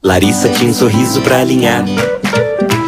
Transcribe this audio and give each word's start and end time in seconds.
Larissa 0.00 0.48
tinha 0.48 0.70
um 0.70 0.74
sorriso 0.74 1.20
pra 1.22 1.40
alinhar. 1.40 1.84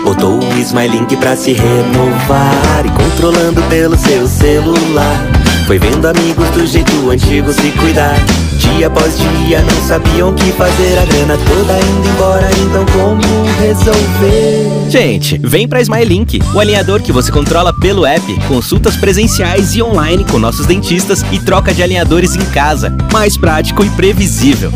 Botou 0.05 0.39
o 0.39 0.59
Smilink 0.59 1.17
pra 1.17 1.35
se 1.35 1.53
renovar. 1.53 2.87
E 2.87 2.91
controlando 2.91 3.61
pelo 3.63 3.99
seu 3.99 4.29
celular. 4.29 5.19
Foi 5.67 5.77
vendo 5.77 6.07
amigos 6.07 6.49
do 6.51 6.65
jeito 6.65 7.11
antigo 7.11 7.53
se 7.53 7.73
cuidar. 7.73 8.15
Dia 8.59 8.87
após 8.87 9.19
dia 9.19 9.61
não 9.61 9.89
sabiam 9.89 10.31
o 10.31 10.35
que 10.35 10.53
fazer. 10.53 10.99
A 11.01 11.05
grana 11.05 11.37
toda 11.49 11.81
indo 11.81 12.09
embora, 12.11 12.49
então 12.63 12.87
como 12.87 13.21
resolver? 13.59 14.89
Gente, 14.89 15.37
vem 15.39 15.67
pra 15.67 15.81
Smilink, 15.81 16.41
o 16.55 16.61
alinhador 16.61 17.03
que 17.03 17.11
você 17.11 17.33
controla 17.33 17.75
pelo 17.81 18.07
app, 18.07 18.23
consultas 18.47 18.97
presenciais 18.97 19.75
e 19.75 19.83
online 19.83 20.25
com 20.31 20.39
nossos 20.39 20.65
dentistas 20.65 21.25
e 21.33 21.41
troca 21.41 21.75
de 21.75 21.83
alinhadores 21.83 22.37
em 22.37 22.45
casa. 22.53 22.97
Mais 23.13 23.37
prático 23.37 23.85
e 23.85 23.91
previsível. 23.91 24.73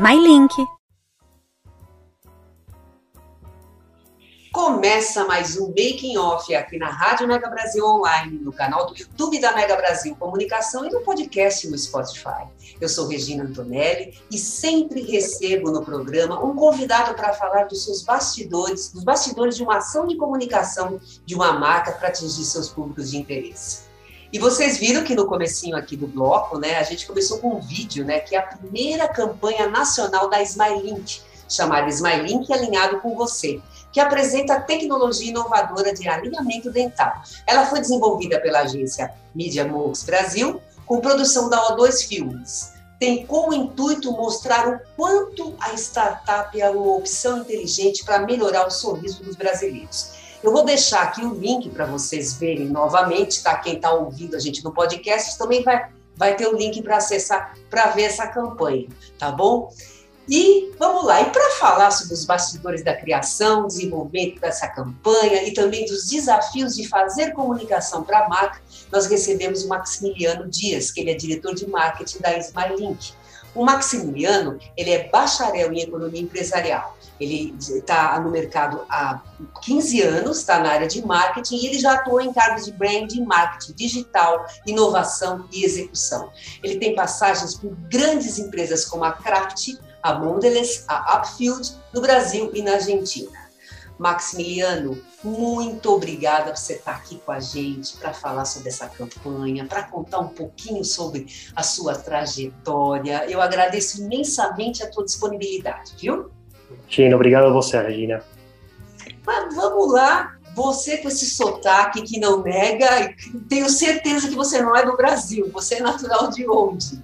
Smilink. 0.00 0.66
Começa 4.50 5.26
mais 5.26 5.58
um 5.58 5.68
Making 5.68 6.16
Off 6.16 6.54
aqui 6.54 6.78
na 6.78 6.88
Rádio 6.88 7.28
Mega 7.28 7.50
Brasil 7.50 7.84
Online, 7.84 8.38
no 8.38 8.50
canal 8.50 8.86
do 8.86 8.96
YouTube 8.96 9.38
da 9.38 9.54
Mega 9.54 9.76
Brasil 9.76 10.16
Comunicação 10.16 10.86
e 10.86 10.90
no 10.90 11.02
podcast 11.02 11.68
no 11.68 11.76
Spotify. 11.76 12.48
Eu 12.80 12.88
sou 12.88 13.08
Regina 13.08 13.44
Antonelli 13.44 14.18
e 14.30 14.38
sempre 14.38 15.02
recebo 15.02 15.70
no 15.70 15.84
programa 15.84 16.42
um 16.42 16.56
convidado 16.56 17.12
para 17.12 17.34
falar 17.34 17.64
dos 17.64 17.84
seus 17.84 18.02
bastidores, 18.02 18.90
dos 18.90 19.04
bastidores 19.04 19.54
de 19.54 19.62
uma 19.62 19.76
ação 19.76 20.06
de 20.06 20.16
comunicação 20.16 20.98
de 21.26 21.34
uma 21.34 21.52
marca 21.52 21.92
para 21.92 22.08
atingir 22.08 22.44
seus 22.44 22.70
públicos 22.70 23.10
de 23.10 23.18
interesse. 23.18 23.89
E 24.32 24.38
vocês 24.38 24.78
viram 24.78 25.02
que 25.02 25.14
no 25.14 25.26
comecinho 25.26 25.76
aqui 25.76 25.96
do 25.96 26.06
bloco, 26.06 26.56
né, 26.58 26.76
a 26.78 26.84
gente 26.84 27.06
começou 27.06 27.38
com 27.38 27.56
um 27.56 27.60
vídeo, 27.60 28.04
né, 28.04 28.20
que 28.20 28.36
é 28.36 28.38
a 28.38 28.42
primeira 28.42 29.08
campanha 29.08 29.68
nacional 29.68 30.30
da 30.30 30.40
Smilink, 30.42 31.20
chamada 31.48 31.88
Smilink 31.88 32.52
Alinhado 32.52 33.00
com 33.00 33.16
Você, 33.16 33.60
que 33.92 33.98
apresenta 33.98 34.60
tecnologia 34.60 35.30
inovadora 35.30 35.92
de 35.92 36.08
alinhamento 36.08 36.70
dental. 36.70 37.12
Ela 37.44 37.66
foi 37.66 37.80
desenvolvida 37.80 38.40
pela 38.40 38.60
agência 38.60 39.12
Media 39.34 39.66
Monks 39.66 40.04
Brasil, 40.04 40.62
com 40.86 41.00
produção 41.00 41.48
da 41.48 41.60
O2 41.68 42.06
Filmes. 42.06 42.72
Tem 43.00 43.26
como 43.26 43.52
intuito 43.52 44.12
mostrar 44.12 44.68
o 44.68 44.78
quanto 44.94 45.56
a 45.58 45.74
startup 45.74 46.60
é 46.60 46.70
uma 46.70 46.96
opção 46.96 47.38
inteligente 47.38 48.04
para 48.04 48.20
melhorar 48.20 48.66
o 48.66 48.70
sorriso 48.70 49.24
dos 49.24 49.34
brasileiros. 49.34 50.19
Eu 50.42 50.52
vou 50.52 50.64
deixar 50.64 51.02
aqui 51.02 51.22
o 51.22 51.34
link 51.34 51.68
para 51.68 51.84
vocês 51.84 52.34
verem 52.34 52.66
novamente, 52.66 53.42
tá? 53.42 53.56
Quem 53.56 53.74
está 53.74 53.92
ouvindo 53.92 54.36
a 54.36 54.38
gente 54.38 54.64
no 54.64 54.72
podcast 54.72 55.36
também 55.36 55.62
vai, 55.62 55.90
vai 56.16 56.34
ter 56.34 56.46
o 56.46 56.56
link 56.56 56.82
para 56.82 56.96
acessar, 56.96 57.54
para 57.68 57.88
ver 57.88 58.04
essa 58.04 58.26
campanha, 58.26 58.88
tá 59.18 59.30
bom? 59.30 59.70
E 60.26 60.72
vamos 60.78 61.04
lá, 61.04 61.20
e 61.20 61.30
para 61.30 61.50
falar 61.58 61.90
sobre 61.90 62.14
os 62.14 62.24
bastidores 62.24 62.84
da 62.84 62.94
criação, 62.94 63.66
desenvolvimento 63.66 64.40
dessa 64.40 64.68
campanha 64.68 65.42
e 65.42 65.52
também 65.52 65.84
dos 65.84 66.06
desafios 66.06 66.76
de 66.76 66.88
fazer 66.88 67.32
comunicação 67.32 68.04
para 68.04 68.24
a 68.24 68.28
marca, 68.28 68.62
nós 68.92 69.06
recebemos 69.06 69.64
o 69.64 69.68
Maximiliano 69.68 70.48
Dias, 70.48 70.90
que 70.90 71.00
ele 71.00 71.10
é 71.10 71.14
diretor 71.14 71.54
de 71.54 71.68
marketing 71.68 72.20
da 72.20 72.38
Smilink. 72.38 73.12
O 73.54 73.64
Maximiliano, 73.64 74.58
ele 74.76 74.90
é 74.90 75.08
bacharel 75.08 75.72
em 75.72 75.80
economia 75.80 76.22
empresarial. 76.22 76.96
Ele 77.20 77.54
está 77.58 78.18
no 78.18 78.30
mercado 78.30 78.80
há 78.88 79.20
15 79.62 80.02
anos, 80.02 80.38
está 80.38 80.58
na 80.58 80.70
área 80.70 80.88
de 80.88 81.04
marketing 81.04 81.56
e 81.56 81.66
ele 81.66 81.78
já 81.78 81.92
atuou 81.92 82.20
em 82.20 82.32
cargos 82.32 82.64
de 82.64 82.72
branding, 82.72 83.24
marketing 83.24 83.74
digital, 83.74 84.46
inovação 84.66 85.46
e 85.52 85.64
execução. 85.64 86.30
Ele 86.62 86.78
tem 86.78 86.94
passagens 86.94 87.54
por 87.54 87.76
grandes 87.90 88.38
empresas 88.38 88.84
como 88.86 89.04
a 89.04 89.12
Kraft, 89.12 89.74
a 90.02 90.14
Mondelez, 90.14 90.84
a 90.88 91.18
Upfield, 91.18 91.76
no 91.92 92.00
Brasil 92.00 92.50
e 92.54 92.62
na 92.62 92.72
Argentina. 92.72 93.50
Maximiliano, 93.98 94.98
muito 95.22 95.92
obrigada 95.92 96.52
por 96.52 96.56
você 96.56 96.72
estar 96.72 96.92
aqui 96.92 97.18
com 97.18 97.32
a 97.32 97.38
gente 97.38 97.98
para 97.98 98.14
falar 98.14 98.46
sobre 98.46 98.70
essa 98.70 98.88
campanha, 98.88 99.66
para 99.66 99.82
contar 99.82 100.20
um 100.20 100.28
pouquinho 100.28 100.82
sobre 100.82 101.26
a 101.54 101.62
sua 101.62 101.94
trajetória. 101.94 103.30
Eu 103.30 103.42
agradeço 103.42 104.00
imensamente 104.00 104.82
a 104.82 104.90
tua 104.90 105.04
disponibilidade, 105.04 105.92
viu? 105.98 106.30
Sim, 106.90 107.12
obrigado 107.14 107.46
a 107.46 107.50
você, 107.50 107.80
Regina. 107.80 108.22
Mas 109.26 109.54
vamos 109.54 109.92
lá, 109.92 110.36
você 110.54 110.98
com 110.98 111.08
esse 111.08 111.26
sotaque 111.26 112.02
que 112.02 112.18
não 112.18 112.42
nega, 112.42 113.14
tenho 113.48 113.68
certeza 113.68 114.28
que 114.28 114.34
você 114.34 114.60
não 114.60 114.76
é 114.76 114.84
do 114.84 114.96
Brasil, 114.96 115.48
você 115.52 115.76
é 115.76 115.80
natural 115.80 116.30
de 116.30 116.48
onde? 116.48 117.02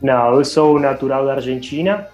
Não, 0.00 0.34
eu 0.34 0.44
sou 0.44 0.78
natural 0.78 1.24
da 1.24 1.34
Argentina, 1.34 2.08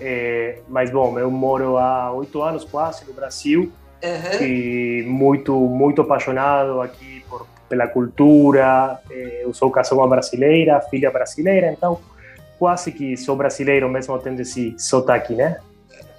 é, 0.00 0.58
mas 0.68 0.90
bom, 0.90 1.18
eu 1.18 1.30
moro 1.30 1.76
há 1.78 2.12
oito 2.12 2.42
anos 2.42 2.64
quase 2.64 3.04
no 3.06 3.12
Brasil 3.12 3.72
uhum. 4.02 4.44
e 4.44 5.04
muito 5.06 5.54
muito 5.54 6.02
apaixonado 6.02 6.80
aqui 6.80 7.24
por, 7.28 7.46
pela 7.68 7.86
cultura. 7.86 9.00
É, 9.10 9.42
eu 9.44 9.54
sou 9.54 9.70
casado 9.70 10.06
brasileira, 10.08 10.80
filha 10.82 11.10
brasileira, 11.10 11.72
então 11.72 12.00
quase 12.58 12.92
que 12.92 13.16
sou 13.16 13.36
brasileiro 13.36 13.88
mesmo 13.88 14.18
tendo 14.18 14.40
esse 14.40 14.74
sotaque, 14.78 15.34
né? 15.34 15.58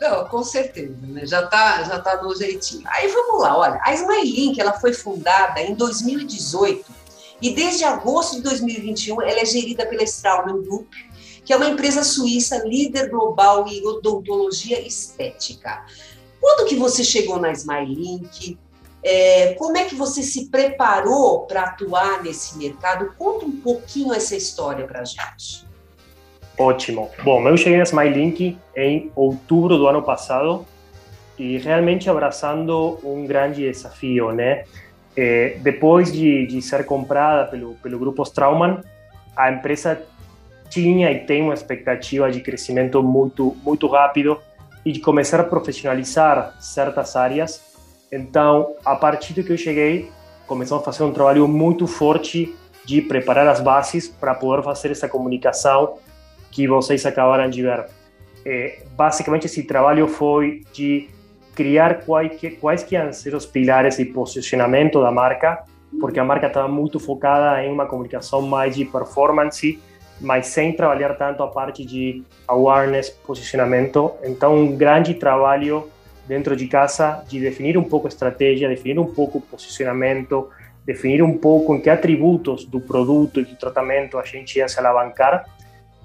Não, 0.04 0.28
com 0.28 0.44
certeza, 0.44 0.98
né? 1.02 1.26
Já 1.26 1.48
tá, 1.48 1.82
já 1.84 1.98
tá 1.98 2.22
no 2.22 2.36
jeitinho. 2.36 2.84
Aí 2.88 3.08
vamos 3.08 3.42
lá, 3.42 3.58
olha, 3.58 3.80
a 3.82 3.94
Smilink, 3.94 4.60
ela 4.60 4.74
foi 4.74 4.92
fundada 4.92 5.62
em 5.62 5.76
2018 5.76 6.92
e 7.42 7.52
desde 7.56 7.86
agosto 7.86 8.36
de 8.36 8.42
2021 8.42 9.22
ela 9.22 9.40
é 9.40 9.46
gerida 9.46 9.86
pela 9.86 10.04
Straumann 10.04 10.62
Group, 10.62 10.92
que 11.46 11.54
é 11.54 11.56
uma 11.56 11.70
empresa 11.70 12.04
suíça 12.04 12.58
líder 12.68 13.10
global 13.10 13.66
em 13.66 13.82
odontologia 13.88 14.86
estética. 14.86 15.86
Quando 16.42 16.68
que 16.68 16.76
você 16.76 17.02
chegou 17.02 17.40
na 17.40 17.54
Smilink? 17.54 18.60
É, 19.02 19.54
como 19.54 19.78
é 19.78 19.86
que 19.86 19.96
você 19.96 20.22
se 20.22 20.50
preparou 20.50 21.46
para 21.46 21.64
atuar 21.64 22.22
nesse 22.22 22.58
mercado? 22.58 23.14
Conta 23.18 23.46
um 23.46 23.62
pouquinho 23.62 24.14
essa 24.14 24.36
história 24.36 24.86
para 24.86 25.00
a 25.00 25.06
gente. 25.06 25.66
Ótimo. 26.58 27.10
Bom, 27.24 27.48
eu 27.48 27.58
cheguei 27.58 27.78
na 27.78 27.84
Smilink 27.84 28.58
em 28.76 29.12
outubro 29.16 29.78
do 29.78 29.88
ano 29.88 30.04
passado 30.04 30.66
e 31.38 31.58
realmente 31.58 32.10
abraçando 32.10 33.00
um 33.04 33.26
grande 33.26 33.62
desafio, 33.62 34.32
né? 34.32 34.64
É, 35.16 35.58
depois 35.62 36.12
de, 36.12 36.48
de, 36.48 36.62
ser 36.62 36.86
comprada 36.86 37.50
pelo, 37.50 37.74
pelo 37.76 38.00
grupo 38.00 38.24
Straumann, 38.24 38.82
a 39.36 39.52
empresa 39.52 40.02
tinha 40.70 41.12
e 41.12 41.20
tem 41.20 41.42
uma 41.42 41.54
expectativa 41.54 42.32
de 42.32 42.42
crescimento 42.42 43.02
muito 43.04 43.56
muito 43.64 43.86
rápido 43.88 44.40
e 44.84 44.92
de 44.92 45.00
começar 45.00 45.40
a 45.40 45.44
profissionalizar 45.44 46.56
certas 46.60 47.16
áreas. 47.16 47.62
Então, 48.12 48.76
a 48.86 48.96
partir 48.96 49.34
do 49.34 49.44
que 49.44 49.52
eu 49.52 49.58
cheguei, 49.58 50.12
começamos 50.46 50.82
a 50.82 50.86
fazer 50.86 51.04
um 51.04 51.12
trabalho 51.12 51.48
muito 51.48 51.88
forte 51.88 52.54
de 52.86 53.02
preparar 53.02 53.48
as 53.48 53.60
bases 53.60 54.08
para 54.08 54.36
poder 54.36 54.62
fazer 54.64 54.92
essa 54.92 55.08
comunicação 55.08 55.98
que 56.54 56.68
vocês 56.68 57.06
acabaram 57.06 57.50
de 57.50 57.62
ver. 57.62 57.86
É, 58.46 58.84
basicamente, 58.96 59.46
esse 59.46 59.64
trabalho 59.64 60.08
foi 60.08 60.62
de 60.74 61.10
criar 61.56 62.04
quais 62.06 62.40
que, 62.40 62.52
quais 62.52 62.86
iam 62.92 63.12
ser 63.12 63.36
os 63.36 63.46
pilares 63.46 63.98
de 63.98 64.06
posicionamento 64.06 65.02
da 65.02 65.12
marca, 65.12 65.64
porque 66.00 66.20
a 66.20 66.24
marca 66.24 66.48
estava 66.48 66.68
muito 66.68 67.00
focada 67.00 67.64
em 67.64 67.72
uma 67.72 67.86
comunicação 67.86 68.42
mais 68.42 68.76
de 68.76 68.86
performance 68.86 69.80
mas 70.24 70.48
sem 70.48 70.74
trabalhar 70.74 71.14
tanto 71.16 71.44
a 71.44 71.48
parte 71.48 71.86
de 71.86 72.24
awareness, 72.48 73.10
posicionamento. 73.10 74.12
Então, 74.24 74.56
um 74.56 74.76
grande 74.76 75.14
trabalho 75.16 75.90
dentro 76.28 76.56
de 76.56 76.68
casa 76.68 77.24
de 77.28 77.40
definir 77.40 77.78
um 77.78 77.84
pouco 77.84 78.08
a 78.08 78.10
estratégia, 78.10 78.70
definir 78.70 79.00
um 79.00 79.06
pouco 79.06 79.40
o 79.40 79.42
posicionamento, 79.42 80.50
definir 80.86 81.22
um 81.22 81.38
pouco 81.38 81.76
em 81.76 81.82
que 81.82 81.90
atributos 81.90 82.66
do 82.66 82.80
produto 82.80 83.40
e 83.42 83.44
do 83.44 83.56
tratamento 83.56 84.18
a 84.18 84.24
gente 84.24 84.58
ia 84.58 84.68
se 84.68 84.80
alavancar. 84.80 85.46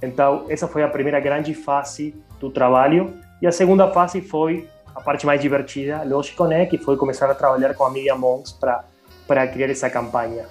Então, 0.03 0.47
essa 0.49 0.69
foi 0.69 0.83
a 0.83 0.89
primeira 0.89 1.21
grande 1.21 1.55
fase 1.55 2.15
do 2.39 2.50
trabalho. 2.50 3.15
E 3.43 3.47
a 3.47 3.53
segunda 3.53 3.91
fase 3.91 4.21
foi 4.21 4.69
a 4.95 5.00
parte 5.00 5.27
mais 5.27 5.41
divertida, 5.41 6.03
lógico, 6.05 6.45
né? 6.47 6.67
Que 6.67 6.79
foi 6.79 6.97
começar 6.97 7.31
a 7.31 7.35
trabalhar 7.35 7.75
com 7.75 7.85
a 7.85 7.91
Media 7.91 8.17
Monks 8.17 8.53
para 8.53 9.47
criar 9.47 9.71
essa 9.71 9.89
campanha. 9.91 10.47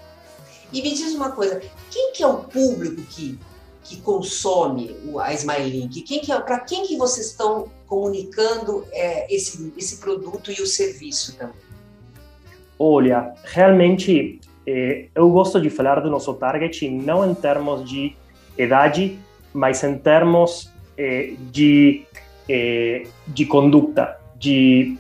E 0.72 0.82
me 0.82 0.94
diz 0.94 1.14
uma 1.16 1.32
coisa, 1.32 1.62
quem 1.90 2.12
que 2.12 2.24
é 2.24 2.28
o 2.28 2.40
público 2.40 3.02
que, 3.04 3.40
que 3.84 4.02
consome 4.02 4.96
a 5.22 5.34
Smilelink? 5.34 6.02
Quem 6.02 6.20
que 6.20 6.32
é, 6.32 6.40
para 6.40 6.60
quem 6.60 6.86
que 6.86 6.98
vocês 6.98 7.28
estão 7.28 7.70
comunicando 7.88 8.86
é, 8.92 9.34
esse, 9.34 9.74
esse 9.78 9.98
produto 9.98 10.52
e 10.52 10.62
o 10.62 10.68
serviço 10.68 11.38
também? 11.38 11.56
Olha, 12.78 13.34
realmente 13.44 14.40
eh, 14.68 15.08
eu 15.16 15.30
gosto 15.30 15.60
de 15.60 15.70
falar 15.70 16.02
do 16.02 16.12
nosso 16.12 16.34
target 16.34 16.90
não 16.90 17.30
em 17.30 17.34
termos 17.34 17.90
de 17.90 18.16
idade, 18.58 19.18
mas 19.58 19.84
em 19.84 19.98
termos 19.98 20.72
eh, 20.96 21.34
de, 21.52 22.06
eh, 22.48 23.08
de 23.26 23.44
conduta, 23.48 24.20
de 24.36 24.96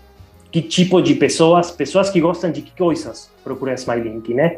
que 0.51 0.63
tipo 0.63 0.99
de 0.99 1.13
pessoas, 1.13 1.69
pessoas 1.69 2.09
que 2.09 2.19
gostam 2.19 2.51
de 2.51 2.63
que 2.63 2.75
coisas 2.75 3.29
procuram 3.43 3.75
Smilelink, 3.75 4.33
né? 4.33 4.57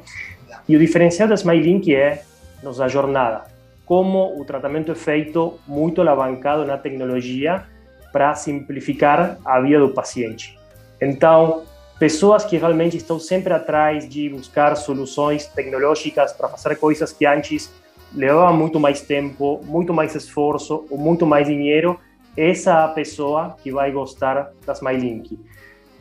E 0.69 0.75
o 0.78 0.80
diferencial 0.80 1.28
da 1.28 1.36
Smilelink 1.36 1.94
é 1.94 2.24
nossa 2.63 2.88
jornada, 2.88 3.48
como 3.86 4.40
o 4.40 4.46
tratamento 4.46 4.90
é 4.94 4.96
feito 4.96 5.60
muito 5.68 6.00
alavancado 6.00 6.63
na 6.63 6.78
tecnologia 6.78 7.66
para 8.13 8.34
simplificar 8.36 9.38
a 9.44 9.60
vida 9.60 9.80
do 9.80 9.90
paciente. 9.90 10.57
Então, 11.02 11.63
pessoas 12.00 12.45
que 12.45 12.56
realmente 12.56 12.95
estão 12.95 13.19
sempre 13.19 13.52
atrás 13.52 14.07
de 14.07 14.30
buscar 14.30 14.75
soluções 14.78 15.45
tecnológicas 15.48 16.31
para 16.31 16.48
fazer 16.48 16.78
coisas 16.78 17.12
que 17.12 17.25
antes 17.25 17.69
levavam 18.14 18.56
muito 18.56 18.80
mais 18.80 19.02
tempo, 19.02 19.62
muito 19.66 19.94
mais 19.94 20.16
esforço 20.16 20.86
ou 20.90 20.98
muito 20.98 21.26
mais 21.26 21.48
dinheiro, 21.48 22.00
essa 22.36 22.88
pessoa 22.90 23.56
que 23.62 23.72
vai 23.72 23.92
gostar 23.92 24.52
das 24.66 24.82
MyLink. 24.82 25.38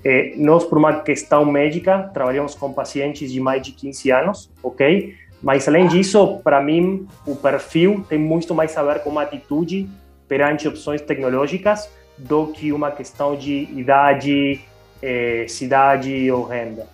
É, 0.05 0.35
nós, 0.37 0.65
por 0.65 0.79
uma 0.79 1.01
questão 1.01 1.45
médica, 1.45 2.11
trabalhamos 2.15 2.55
com 2.55 2.73
pacientes 2.73 3.33
de 3.33 3.41
mais 3.41 3.63
de 3.63 3.73
15 3.73 4.11
anos, 4.11 4.51
ok? 4.63 5.15
Mas, 5.43 5.69
além 5.69 5.87
disso, 5.87 6.39
para 6.43 6.61
mim, 6.61 7.07
o 7.27 7.35
perfil 7.37 8.05
tem 8.09 8.19
muito 8.19 8.55
mais 8.55 8.77
a 8.77 8.83
ver 8.83 9.03
com 9.03 9.11
uma 9.11 9.23
atitude 9.23 9.89
perante 10.27 10.69
opções 10.69 11.01
tecnológicas 11.01 11.89
do 12.17 12.49
que 12.49 12.73
uma 12.73 12.91
questão 12.91 13.37
de 13.37 13.69
idade, 13.77 14.61
é, 15.01 15.47
cidade 15.49 16.31
ou 16.31 16.45
renda. 16.45 16.87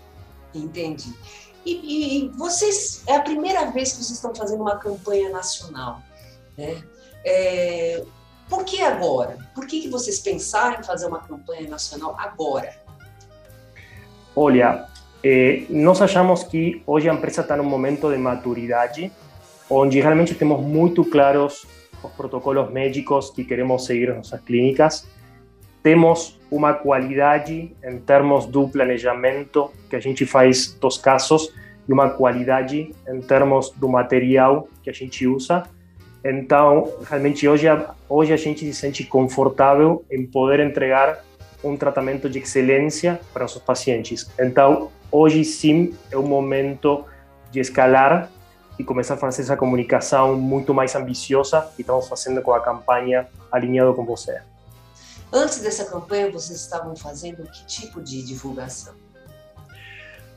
Entendi. 0.54 1.12
E, 1.64 2.26
e, 2.26 2.28
vocês, 2.36 3.02
é 3.06 3.16
a 3.16 3.20
primeira 3.22 3.70
vez 3.70 3.92
que 3.92 3.98
vocês 3.98 4.10
estão 4.10 4.34
fazendo 4.34 4.60
uma 4.60 4.76
campanha 4.76 5.30
nacional, 5.30 6.02
né? 6.58 6.82
É, 7.24 8.04
por 8.48 8.64
que 8.64 8.82
agora? 8.82 9.38
Por 9.54 9.66
que, 9.66 9.80
que 9.80 9.88
vocês 9.88 10.20
pensaram 10.20 10.80
em 10.80 10.82
fazer 10.82 11.06
uma 11.06 11.20
campanha 11.20 11.68
nacional 11.68 12.14
agora? 12.18 12.74
Olha, 14.36 14.86
eh, 15.22 15.64
nós 15.70 16.02
achamos 16.02 16.44
que 16.44 16.82
hoje 16.86 17.08
a 17.08 17.14
empresa 17.14 17.40
está 17.40 17.56
num 17.56 17.64
momento 17.64 18.10
de 18.10 18.18
maturidade, 18.18 19.10
onde 19.70 20.00
realmente 20.00 20.34
temos 20.34 20.60
muito 20.60 21.04
claros 21.04 21.66
os 22.02 22.12
protocolos 22.12 22.70
médicos 22.70 23.30
que 23.30 23.44
queremos 23.44 23.86
seguir 23.86 24.08
nas 24.08 24.16
nossas 24.18 24.40
clínicas 24.42 25.06
temos 25.84 26.40
uma 26.50 26.72
qualidade 26.72 27.76
em 27.84 27.98
termos 27.98 28.46
do 28.46 28.66
planejamento 28.66 29.70
que 29.90 29.94
a 29.94 30.00
gente 30.00 30.24
faz 30.24 30.72
dos 30.80 30.96
casos 30.96 31.52
e 31.86 31.92
uma 31.92 32.08
qualidade 32.08 32.90
em 33.06 33.20
termos 33.20 33.68
do 33.68 33.86
material 33.86 34.66
que 34.82 34.88
a 34.88 34.92
gente 34.94 35.26
usa. 35.26 35.62
Então, 36.24 36.90
realmente 37.06 37.46
hoje 37.46 37.66
hoje 38.08 38.32
a 38.32 38.36
gente 38.38 38.64
se 38.64 38.72
sente 38.72 39.04
confortável 39.04 40.02
em 40.10 40.24
poder 40.24 40.60
entregar 40.60 41.22
um 41.62 41.76
tratamento 41.76 42.30
de 42.30 42.38
excelência 42.38 43.20
para 43.34 43.44
os 43.44 43.58
pacientes. 43.58 44.30
Então, 44.40 44.90
hoje 45.12 45.44
sim 45.44 45.94
é 46.10 46.16
o 46.16 46.22
momento 46.22 47.04
de 47.50 47.60
escalar 47.60 48.30
e 48.78 48.84
começar 48.84 49.14
a 49.14 49.16
fazer 49.18 49.42
essa 49.42 49.56
comunicação 49.56 50.34
muito 50.34 50.72
mais 50.72 50.94
ambiciosa 50.94 51.60
que 51.76 51.82
estamos 51.82 52.08
fazendo 52.08 52.40
com 52.40 52.54
a 52.54 52.60
campanha 52.60 53.28
alinhado 53.52 53.92
com 53.92 54.04
você. 54.06 54.40
Antes 55.32 55.60
dessa 55.60 55.84
campanha, 55.84 56.30
vocês 56.30 56.60
estavam 56.60 56.94
fazendo 56.94 57.42
que 57.44 57.66
tipo 57.66 58.00
de 58.00 58.22
divulgação? 58.22 58.94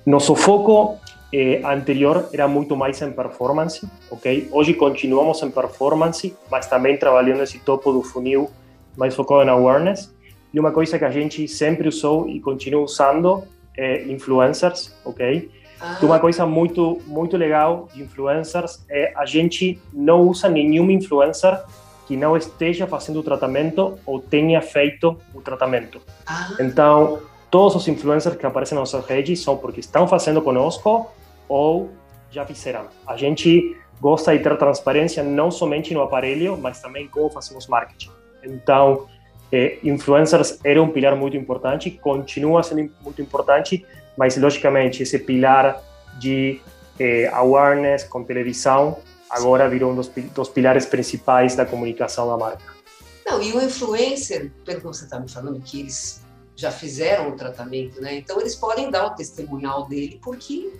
Nosso 0.05 0.35
foco 0.35 0.97
eh, 1.33 1.61
anterior 1.65 2.29
era 2.31 2.47
muito 2.47 2.75
mais 2.75 3.01
em 3.01 3.11
performance, 3.11 3.87
ok? 4.09 4.47
Hoje 4.51 4.73
continuamos 4.73 5.41
em 5.43 5.51
performance, 5.51 6.35
mas 6.49 6.67
também 6.67 6.97
trabalhando 6.97 7.39
nesse 7.39 7.59
topo 7.59 7.91
do 7.91 8.01
funil 8.01 8.49
mais 8.95 9.13
focado 9.13 9.43
em 9.43 9.49
awareness. 9.49 10.13
E 10.53 10.59
uma 10.59 10.71
coisa 10.71 10.97
que 10.97 11.05
a 11.05 11.11
gente 11.11 11.47
sempre 11.47 11.87
usou 11.87 12.27
e 12.27 12.39
continua 12.39 12.81
usando 12.81 13.43
é 13.77 14.03
influencers, 14.03 14.91
ok? 15.05 15.51
Ah. 15.79 15.99
Uma 16.01 16.19
coisa 16.19 16.45
muito 16.45 16.99
muito 17.05 17.37
legal 17.37 17.87
de 17.93 18.01
influencers 18.01 18.83
é 18.89 19.13
a 19.15 19.25
gente 19.25 19.79
não 19.93 20.21
usa 20.21 20.49
nenhum 20.49 20.89
influencer 20.89 21.59
que 22.07 22.15
não 22.15 22.37
esteja 22.37 22.87
fazendo 22.87 23.19
o 23.19 23.23
tratamento 23.23 23.99
ou 24.05 24.19
tenha 24.19 24.61
feito 24.61 25.17
o 25.33 25.41
tratamento. 25.41 26.01
Ah. 26.25 26.55
Então, 26.59 27.19
todos 27.51 27.75
os 27.75 27.87
influencers 27.87 28.37
que 28.37 28.45
aparecem 28.45 28.77
nas 28.77 28.91
nossas 28.91 29.07
redes 29.07 29.41
são 29.41 29.57
porque 29.57 29.81
estão 29.81 30.07
fazendo 30.07 30.41
conosco 30.41 31.11
ou 31.49 31.91
já 32.31 32.45
fizeram. 32.45 32.85
A 33.05 33.17
gente 33.17 33.75
gosta 33.99 34.35
de 34.35 34.41
ter 34.41 34.57
transparência 34.57 35.21
não 35.21 35.51
somente 35.51 35.93
no 35.93 36.01
aparelho, 36.01 36.57
mas 36.57 36.81
também 36.81 37.07
como 37.07 37.29
fazemos 37.29 37.67
marketing. 37.67 38.11
Então, 38.43 39.05
eh, 39.51 39.77
influencers 39.83 40.59
era 40.63 40.81
um 40.81 40.89
pilar 40.89 41.15
muito 41.15 41.35
importante, 41.35 41.91
continua 41.91 42.63
sendo 42.63 42.89
muito 43.01 43.21
importante, 43.21 43.85
mas 44.17 44.37
logicamente 44.37 45.03
esse 45.03 45.19
pilar 45.19 45.81
de 46.19 46.61
eh, 46.99 47.29
awareness 47.33 48.03
com 48.03 48.23
televisão 48.23 48.97
agora 49.29 49.69
virou 49.69 49.91
um 49.91 49.95
dos, 49.95 50.07
dos 50.07 50.49
pilares 50.49 50.85
principais 50.85 51.55
da 51.55 51.65
comunicação 51.65 52.27
da 52.27 52.37
marca. 52.37 52.77
Não, 53.25 53.41
e 53.41 53.51
o 53.51 53.61
influencer, 53.61 54.51
pelo 54.63 54.79
que 54.79 54.85
você 54.85 55.03
está 55.03 55.19
me 55.19 55.29
falando, 55.29 55.59
que 55.59 55.81
eles 55.81 56.21
já 56.55 56.71
fizeram 56.71 57.29
o 57.29 57.35
tratamento, 57.35 58.01
né? 58.01 58.15
Então 58.15 58.39
eles 58.39 58.55
podem 58.55 58.89
dar 58.89 59.05
o 59.05 59.09
testemunhal 59.11 59.87
dele 59.87 60.19
porque 60.23 60.73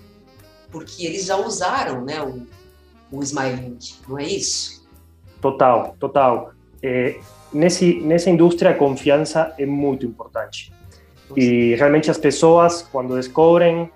porque 0.72 1.06
eles 1.06 1.26
já 1.26 1.38
usaram, 1.38 2.04
né, 2.04 2.22
o, 2.22 2.46
o 3.10 3.24
Smilink, 3.24 3.96
não 4.08 4.20
é 4.20 4.26
isso? 4.26 4.86
Total, 5.40 5.96
total. 5.98 6.52
É, 6.84 7.18
nesse 7.54 8.02
nessa 8.02 8.30
indústria 8.30 8.72
a 8.72 8.74
confiança 8.74 9.54
é 9.58 9.66
muito 9.66 10.06
importante. 10.06 10.74
E 11.36 11.76
realmente 11.76 12.10
as 12.10 12.18
pessoas 12.18 12.82
quando 12.82 13.16
descobrem 13.16 13.90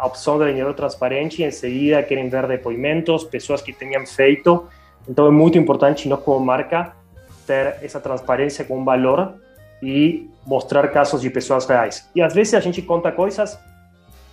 a 0.00 0.06
opção 0.06 0.38
do 0.38 0.44
alinhador 0.44 0.74
transparente, 0.74 1.42
em 1.42 1.50
seguida 1.50 2.02
querem 2.02 2.28
ver 2.28 2.46
depoimentos, 2.46 3.24
pessoas 3.24 3.60
que 3.60 3.72
tenham 3.72 4.06
feito. 4.06 4.66
Então 5.08 5.26
é 5.26 5.30
muito 5.30 5.58
importante 5.58 6.08
nós 6.08 6.20
como 6.20 6.38
marca 6.44 6.92
ter 7.46 7.78
essa 7.82 7.98
transparência 7.98 8.64
com 8.64 8.84
valor 8.84 9.34
e 9.82 10.30
mostrar 10.46 10.86
casos 10.88 11.20
de 11.20 11.30
pessoas 11.30 11.66
reais. 11.66 12.08
E 12.14 12.22
às 12.22 12.32
vezes 12.32 12.54
a 12.54 12.60
gente 12.60 12.80
conta 12.80 13.10
coisas 13.10 13.58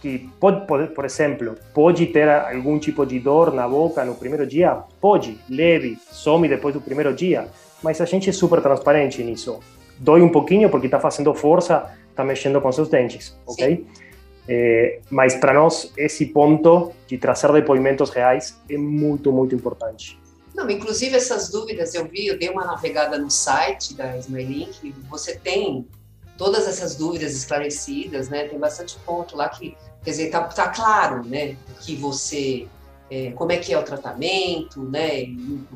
que 0.01 0.29
pode, 0.39 0.67
pode, 0.67 0.87
por 0.93 1.03
exemplo, 1.03 1.57
pode 1.73 2.05
ter 2.05 2.29
algum 2.29 2.77
tipo 2.77 3.03
de 3.05 3.19
dor 3.19 3.51
na 3.51 3.67
boca 3.67 4.05
no 4.05 4.13
primeiro 4.13 4.45
dia, 4.45 4.77
pode, 5.01 5.39
leve, 5.49 5.97
some 6.11 6.47
depois 6.47 6.73
do 6.75 6.79
primeiro 6.79 7.13
dia, 7.13 7.47
mas 7.81 7.99
a 7.99 8.05
gente 8.05 8.29
é 8.29 8.33
super 8.33 8.61
transparente 8.61 9.23
nisso. 9.23 9.59
Dói 9.97 10.21
um 10.21 10.29
pouquinho 10.29 10.69
porque 10.69 10.85
está 10.85 10.99
fazendo 10.99 11.33
força, 11.33 11.91
está 12.09 12.23
mexendo 12.23 12.61
com 12.61 12.71
seus 12.71 12.87
dentes, 12.87 13.35
ok? 13.47 13.75
Sim. 13.77 14.08
É, 14.51 14.99
mas 15.11 15.35
para 15.35 15.53
nós, 15.53 15.93
esse 15.95 16.25
ponto 16.25 16.91
de 17.05 17.19
trazer 17.19 17.53
depoimentos 17.53 18.09
reais 18.09 18.59
é 18.67 18.77
muito, 18.77 19.31
muito 19.31 19.53
importante. 19.53 20.19
Não, 20.55 20.67
inclusive 20.67 21.15
essas 21.15 21.49
dúvidas 21.49 21.93
eu 21.93 22.07
vi, 22.07 22.25
eu 22.25 22.39
dei 22.39 22.49
uma 22.49 22.65
navegada 22.65 23.15
no 23.19 23.29
site 23.29 23.93
da 23.93 24.17
Smilink, 24.17 24.91
você 25.07 25.37
tem 25.37 25.87
todas 26.35 26.67
essas 26.67 26.95
dúvidas 26.95 27.35
esclarecidas, 27.35 28.27
né? 28.27 28.47
Tem 28.47 28.57
bastante 28.57 28.97
ponto 29.05 29.37
lá 29.37 29.49
que, 29.49 29.77
quer 30.03 30.09
dizer, 30.09 30.31
tá, 30.31 30.41
tá 30.45 30.69
claro, 30.69 31.23
né? 31.23 31.55
Que 31.81 31.95
você, 31.95 32.67
é, 33.11 33.29
como 33.33 33.51
é 33.51 33.57
que 33.57 33.71
é 33.71 33.77
o 33.77 33.83
tratamento, 33.83 34.81
né? 34.81 35.27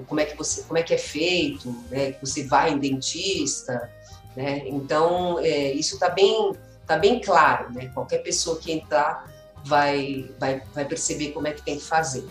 Como 0.07 0.19
é 0.19 0.25
que 0.25 0.35
você, 0.35 0.63
como 0.63 0.79
é 0.79 0.81
que 0.81 0.95
é 0.95 0.97
feito, 0.97 1.69
né? 1.91 2.15
Você 2.21 2.43
vai 2.45 2.71
em 2.71 2.79
dentista, 2.79 3.87
né? 4.35 4.63
Então, 4.65 5.37
é, 5.39 5.73
isso 5.73 5.93
está 5.93 6.09
bem 6.09 6.53
tá 6.85 6.97
bem 6.97 7.19
claro, 7.19 7.71
né? 7.73 7.89
Qualquer 7.93 8.19
pessoa 8.19 8.59
que 8.59 8.71
entrar 8.71 9.31
vai, 9.65 10.29
vai, 10.39 10.61
vai 10.73 10.85
perceber 10.85 11.31
como 11.31 11.47
é 11.47 11.53
que 11.53 11.61
tem 11.61 11.77
que 11.77 11.83
fazer. 11.83 12.27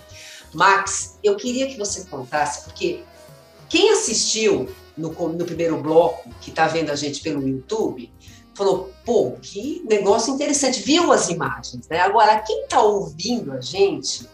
Max, 0.52 1.18
eu 1.22 1.36
queria 1.36 1.66
que 1.66 1.78
você 1.78 2.04
contasse, 2.04 2.64
porque 2.64 3.02
quem 3.68 3.90
assistiu 3.90 4.68
no, 4.96 5.10
no 5.10 5.44
primeiro 5.44 5.80
bloco, 5.80 6.28
que 6.40 6.50
está 6.50 6.66
vendo 6.66 6.90
a 6.90 6.94
gente 6.94 7.22
pelo 7.22 7.46
YouTube, 7.46 8.12
falou, 8.54 8.92
pô, 9.04 9.32
que 9.40 9.82
negócio 9.88 10.34
interessante, 10.34 10.82
viu 10.82 11.10
as 11.10 11.30
imagens, 11.30 11.88
né? 11.88 12.00
Agora, 12.00 12.38
quem 12.40 12.64
está 12.64 12.82
ouvindo 12.82 13.52
a 13.52 13.60
gente 13.60 14.28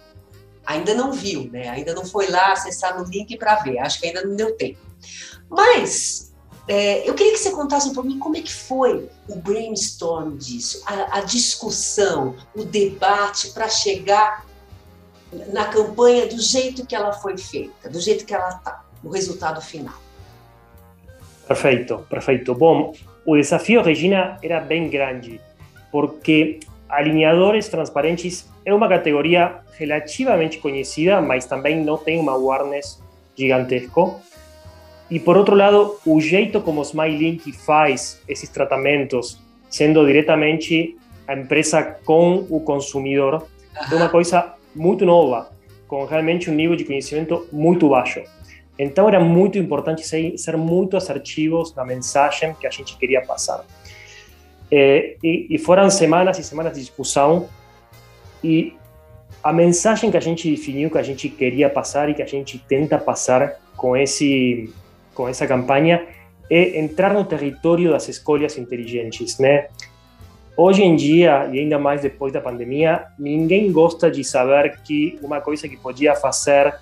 ainda 0.66 0.94
não 0.94 1.12
viu, 1.12 1.48
né? 1.50 1.68
Ainda 1.68 1.94
não 1.94 2.04
foi 2.04 2.28
lá 2.28 2.52
acessar 2.52 2.98
no 2.98 3.08
link 3.08 3.36
para 3.38 3.56
ver, 3.56 3.78
acho 3.78 4.00
que 4.00 4.08
ainda 4.08 4.22
não 4.24 4.34
deu 4.34 4.56
tempo. 4.56 4.80
Mas 5.48 6.27
é, 6.68 7.08
eu 7.08 7.14
queria 7.14 7.32
que 7.32 7.38
você 7.38 7.50
contasse 7.50 7.92
para 7.94 8.02
mim 8.02 8.18
como 8.18 8.36
é 8.36 8.42
que 8.42 8.52
foi 8.52 9.08
o 9.26 9.36
brainstorm 9.36 10.36
disso, 10.36 10.82
a, 10.86 11.18
a 11.18 11.20
discussão, 11.22 12.36
o 12.54 12.62
debate 12.62 13.52
para 13.52 13.68
chegar 13.68 14.44
na 15.52 15.64
campanha 15.66 16.26
do 16.26 16.40
jeito 16.40 16.86
que 16.86 16.94
ela 16.94 17.12
foi 17.12 17.38
feita, 17.38 17.88
do 17.88 17.98
jeito 17.98 18.26
que 18.26 18.34
ela 18.34 18.50
está, 18.50 18.84
o 19.02 19.08
resultado 19.08 19.60
final. 19.62 19.94
Perfeito, 21.46 22.06
perfeito. 22.10 22.54
Bom, 22.54 22.92
o 23.24 23.36
desafio, 23.36 23.82
Regina, 23.82 24.38
era 24.42 24.60
bem 24.60 24.90
grande, 24.90 25.40
porque 25.90 26.60
alinhadores 26.88 27.68
transparentes 27.68 28.46
é 28.64 28.74
uma 28.74 28.88
categoria 28.88 29.60
relativamente 29.78 30.58
conhecida, 30.58 31.20
mas 31.22 31.46
também 31.46 31.82
não 31.82 31.96
tem 31.96 32.18
uma 32.20 32.32
awareness 32.32 33.02
gigantesco. 33.36 34.20
E 35.10 35.18
por 35.18 35.36
outro 35.36 35.54
lado, 35.54 35.98
o 36.04 36.20
jeito 36.20 36.60
como 36.60 36.82
SmileLink 36.82 37.52
faz 37.52 38.20
esses 38.28 38.48
tratamentos, 38.48 39.40
sendo 39.70 40.04
diretamente 40.04 40.96
a 41.26 41.34
empresa 41.34 41.82
com 42.04 42.46
o 42.50 42.60
consumidor, 42.60 43.46
é 43.90 43.94
uma 43.94 44.08
coisa 44.08 44.54
muito 44.74 45.06
nova, 45.06 45.50
com 45.86 46.04
realmente 46.04 46.50
um 46.50 46.54
nível 46.54 46.76
de 46.76 46.84
conhecimento 46.84 47.46
muito 47.50 47.88
baixo. 47.88 48.22
Então 48.78 49.08
era 49.08 49.18
muito 49.18 49.58
importante 49.58 50.06
ser, 50.06 50.36
ser 50.38 50.56
muito 50.56 50.96
assertivos 50.96 51.74
na 51.74 51.84
mensagem 51.84 52.54
que 52.54 52.66
a 52.66 52.70
gente 52.70 52.96
queria 52.96 53.22
passar. 53.22 53.64
É, 54.70 55.16
e, 55.24 55.46
e 55.50 55.58
foram 55.58 55.88
semanas 55.90 56.38
e 56.38 56.44
semanas 56.44 56.74
de 56.74 56.80
discussão 56.80 57.48
e 58.44 58.74
a 59.42 59.52
mensagem 59.52 60.10
que 60.10 60.16
a 60.16 60.20
gente 60.20 60.50
definiu 60.50 60.90
que 60.90 60.98
a 60.98 61.02
gente 61.02 61.28
queria 61.28 61.70
passar 61.70 62.08
e 62.10 62.14
que 62.14 62.22
a 62.22 62.26
gente 62.26 62.58
tenta 62.68 62.98
passar 62.98 63.58
com 63.76 63.96
esse 63.96 64.72
com 65.18 65.28
essa 65.28 65.48
campanha 65.48 66.06
é 66.48 66.78
entrar 66.78 67.12
no 67.12 67.24
território 67.24 67.90
das 67.90 68.08
escolhas 68.08 68.56
inteligentes, 68.56 69.36
né? 69.40 69.66
Hoje 70.56 70.82
em 70.82 70.94
dia, 70.94 71.50
e 71.52 71.58
ainda 71.58 71.76
mais 71.76 72.02
depois 72.02 72.32
da 72.32 72.40
pandemia, 72.40 73.04
ninguém 73.18 73.70
gosta 73.72 74.08
de 74.08 74.22
saber 74.22 74.80
que 74.84 75.18
uma 75.20 75.40
coisa 75.40 75.68
que 75.68 75.76
podia 75.76 76.14
fazer 76.14 76.72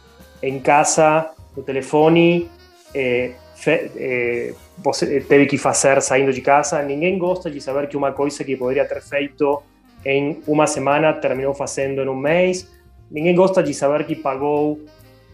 em 0.43 0.61
casa 0.61 1.31
no 1.57 1.63
telefone, 1.63 2.49
é, 2.95 3.33
fe, 3.55 3.91
é, 3.97 4.55
você 4.79 5.21
teve 5.21 5.47
que 5.47 5.57
fazer 5.57 6.01
saindo 6.03 6.33
de 6.33 6.43
casa. 6.43 6.83
Ninguém 6.83 7.19
gosta 7.19 7.51
de 7.51 7.61
saber 7.61 7.89
que 7.89 7.97
uma 7.97 8.13
coisa 8.13 8.45
que 8.45 8.55
poderia 8.55 8.85
ter 8.85 9.01
feito 9.01 9.63
em 10.05 10.43
uma 10.47 10.67
semana 10.67 11.13
terminou 11.15 11.55
fazendo 11.55 12.03
em 12.03 12.09
um 12.09 12.15
mês. 12.15 12.71
Ninguém 13.11 13.35
gosta 13.35 13.63
de 13.63 13.73
saber 13.73 14.05
que 14.05 14.15
pagou 14.15 14.81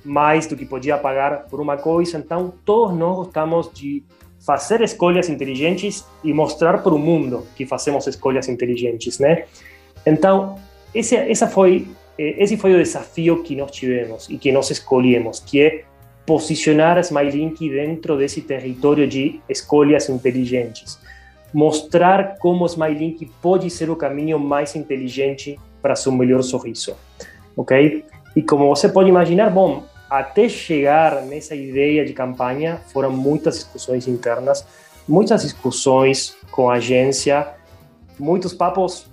mais 0.05 0.47
do 0.47 0.57
que 0.57 0.65
podia 0.65 0.99
pagar 0.99 1.47
por 1.49 1.61
uma 1.61 1.77
coisa. 1.77 2.19
Então, 2.19 2.53
todos 2.65 2.97
nós 2.97 3.17
gostamos 3.17 3.71
de 3.73 4.03
fazer 4.45 4.81
escolhas 4.81 5.29
inteligentes 5.29 6.05
e 6.25 6.33
mostrar 6.33 6.83
para 6.83 6.93
o 6.93 6.99
mundo 6.99 7.47
que 7.55 7.65
fazemos 7.65 8.07
escolhas 8.07 8.49
inteligentes, 8.49 9.19
né? 9.19 9.45
Então, 10.05 10.59
esse, 10.93 11.15
essa 11.15 11.47
foi, 11.47 11.87
esse 12.19 12.57
foi 12.57 12.75
o 12.75 12.79
desafio 12.79 13.43
que 13.43 13.55
nós 13.55 13.71
tivemos 13.71 14.29
e 14.29 14.37
que 14.37 14.51
nós 14.51 14.71
escolhemos, 14.71 15.39
que 15.39 15.61
é 15.61 15.85
posicionar 16.27 16.97
a 16.97 17.01
SmileLink 17.01 17.69
dentro 17.69 18.17
desse 18.17 18.43
território 18.43 19.07
de 19.07 19.41
escolhas 19.49 20.09
inteligentes. 20.09 20.99
Mostrar 21.55 22.39
como 22.39 22.67
SmileLink 22.67 23.31
pode 23.41 23.71
ser 23.71 23.91
o 23.91 23.97
caminho 23.97 24.39
mais 24.39 24.75
inteligente 24.75 25.59
para 25.81 25.95
seu 25.95 26.11
melhor 26.11 26.43
sorriso, 26.43 26.97
ok? 27.57 28.05
E 28.35 28.43
como 28.43 28.69
você 28.69 28.89
pode 28.89 29.09
imaginar, 29.09 29.51
bom, 29.51 29.85
até 30.13 30.47
chegar 30.47 31.23
nessa 31.23 31.55
ideia 31.55 32.05
de 32.05 32.13
campanha 32.13 32.83
foram 32.93 33.11
muitas 33.11 33.55
discussões 33.55 34.07
internas, 34.07 34.67
muitas 35.09 35.41
discussões 35.41 36.37
com 36.51 36.69
a 36.69 36.75
agência, 36.75 37.49
muitos 38.19 38.53
papos 38.53 39.07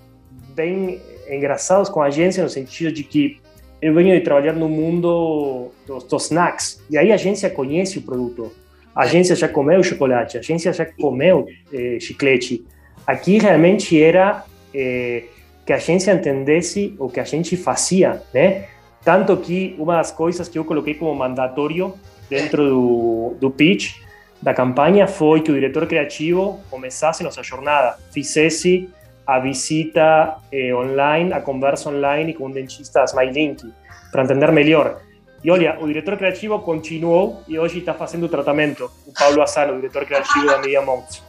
bem 0.54 1.02
engraçados 1.30 1.88
com 1.88 2.02
a 2.02 2.08
agência 2.08 2.44
no 2.44 2.50
sentido 2.50 2.92
de 2.92 3.06
que 3.06 3.40
eu 3.82 3.94
venho 3.94 4.14
de 4.14 4.20
trabalhar 4.26 4.52
no 4.52 4.68
mundo 4.68 5.72
dos, 5.88 6.04
dos 6.04 6.26
snacks, 6.26 6.84
e 6.90 6.98
aí 6.98 7.14
a 7.14 7.16
agência 7.16 7.50
conhece 7.50 7.98
o 7.98 8.02
produto. 8.02 8.52
A 8.94 9.04
agência 9.04 9.38
já 9.38 9.48
comeu 9.48 9.82
chocolate, 9.82 10.36
a 10.36 10.42
agência 10.42 10.74
já 10.74 10.86
comeu 10.86 11.48
eh, 11.72 11.98
chiclete. 12.02 12.66
Aqui 13.08 13.38
realmente 13.38 13.98
era 14.02 14.44
eh, 14.74 15.24
que 15.66 15.72
a 15.72 15.78
agência 15.78 16.12
entendesse 16.12 16.94
o 17.00 17.08
que 17.08 17.22
a 17.22 17.24
gente 17.24 17.56
fazia, 17.56 18.22
né? 18.34 18.66
Tanto 19.04 19.36
que 19.38 19.76
uma 19.78 19.96
das 19.96 20.12
coisas 20.12 20.48
que 20.48 20.60
eu 20.60 20.66
coloquei 20.66 20.94
como 20.94 21.14
mandatório 21.16 21.94
dentro 22.30 22.70
do, 22.70 23.36
do 23.40 23.52
pitch 23.52 23.96
da 24.42 24.54
campanha 24.54 25.08
foi 25.08 25.42
que 25.42 25.52
o 25.52 25.54
diretor 25.54 25.86
criativo 25.88 26.60
começasse 26.70 27.24
nossa 27.24 27.44
jornada, 27.44 27.98
fizesse 28.12 28.90
a 29.26 29.38
visita 29.40 30.38
eh, 30.52 30.74
online, 30.74 31.34
a 31.34 31.42
conversa 31.42 31.90
online 31.90 32.34
com 32.34 32.48
o 32.48 32.52
dentista 32.52 33.04
SmileLink, 33.04 33.72
para 34.12 34.24
entender 34.24 34.52
melhor. 34.52 35.02
E 35.44 35.52
olha, 35.52 35.78
o 35.80 35.88
diretor 35.88 36.18
criativo 36.18 36.60
continuou 36.60 37.44
e 37.48 37.58
hoje 37.58 37.80
está 37.80 37.94
fazendo 37.94 38.26
o 38.26 38.30
tratamento, 38.30 38.90
o 39.06 39.14
Paulo 39.14 39.42
Asano, 39.42 39.74
o 39.74 39.76
diretor 39.76 40.06
criativo 40.06 40.46
da 40.46 40.58
Media 40.58 40.82
Monks. 40.82 41.24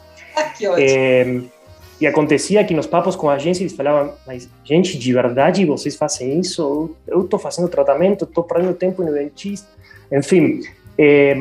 que 0.56 0.66
ótimo. 0.66 0.86
É, 0.88 1.40
e 2.00 2.07
acontecia 2.07 2.64
que 2.64 2.73
nos 2.73 2.87
papos 2.87 3.14
com 3.14 3.28
a 3.28 3.35
agência 3.35 3.62
eles 3.62 3.75
falavam, 3.75 4.14
mas 4.26 4.49
gente, 4.64 4.99
de 4.99 5.12
verdade 5.12 5.64
vocês 5.66 5.97
fazem 5.97 6.40
isso? 6.40 6.97
Eu 7.07 7.23
estou 7.23 7.38
fazendo 7.38 7.69
tratamento, 7.69 8.25
estou 8.25 8.42
perdendo 8.42 8.75
tempo 8.75 9.02
no 9.02 9.12
dentista. 9.12 9.69
Enfim, 10.11 10.62
é, 10.99 11.37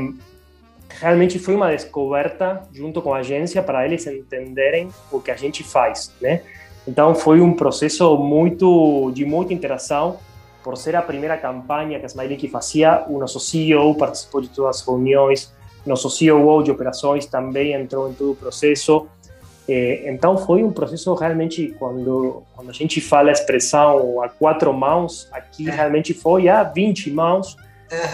realmente 0.90 1.40
foi 1.40 1.56
uma 1.56 1.72
descoberta 1.72 2.68
junto 2.74 3.02
com 3.02 3.14
a 3.14 3.20
agência 3.20 3.64
para 3.64 3.86
eles 3.86 4.06
entenderem 4.06 4.90
o 5.12 5.22
que 5.22 5.32
a 5.32 5.36
gente 5.36 5.64
faz, 5.64 6.12
né? 6.22 6.42
Então 6.88 7.16
foi 7.16 7.40
um 7.40 7.54
processo 7.54 8.18
muito 8.18 9.12
de 9.12 9.24
muita 9.24 9.54
interação, 9.54 10.18
por 10.64 10.76
ser 10.76 10.96
a 10.96 11.02
primeira 11.02 11.38
campanha 11.38 12.00
que 12.00 12.06
a 12.06 12.08
Smiley 12.08 12.50
fazia, 12.50 13.06
o 13.08 13.18
nosso 13.18 13.40
CEO 13.40 13.96
participou 13.96 14.42
de 14.42 14.50
todas 14.50 14.82
as 14.82 14.86
reuniões, 14.86 15.54
nosso 15.86 16.10
CEO 16.10 16.62
de 16.64 16.72
operações 16.72 17.26
também 17.26 17.74
entrou 17.74 18.10
em 18.10 18.14
todo 18.14 18.32
o 18.32 18.36
processo. 18.36 19.08
Então 19.72 20.38
foi 20.38 20.64
um 20.64 20.72
processo 20.72 21.14
realmente, 21.14 21.76
quando, 21.78 22.44
quando 22.56 22.70
a 22.70 22.74
gente 22.74 23.02
fala 23.02 23.30
a 23.30 23.32
expressão 23.32 24.22
a 24.22 24.30
quatro 24.30 24.74
mãos, 24.74 25.28
aqui 25.32 25.70
realmente 25.70 26.14
foi 26.14 26.48
a 26.48 26.64
20 26.64 27.12
mãos, 27.12 27.56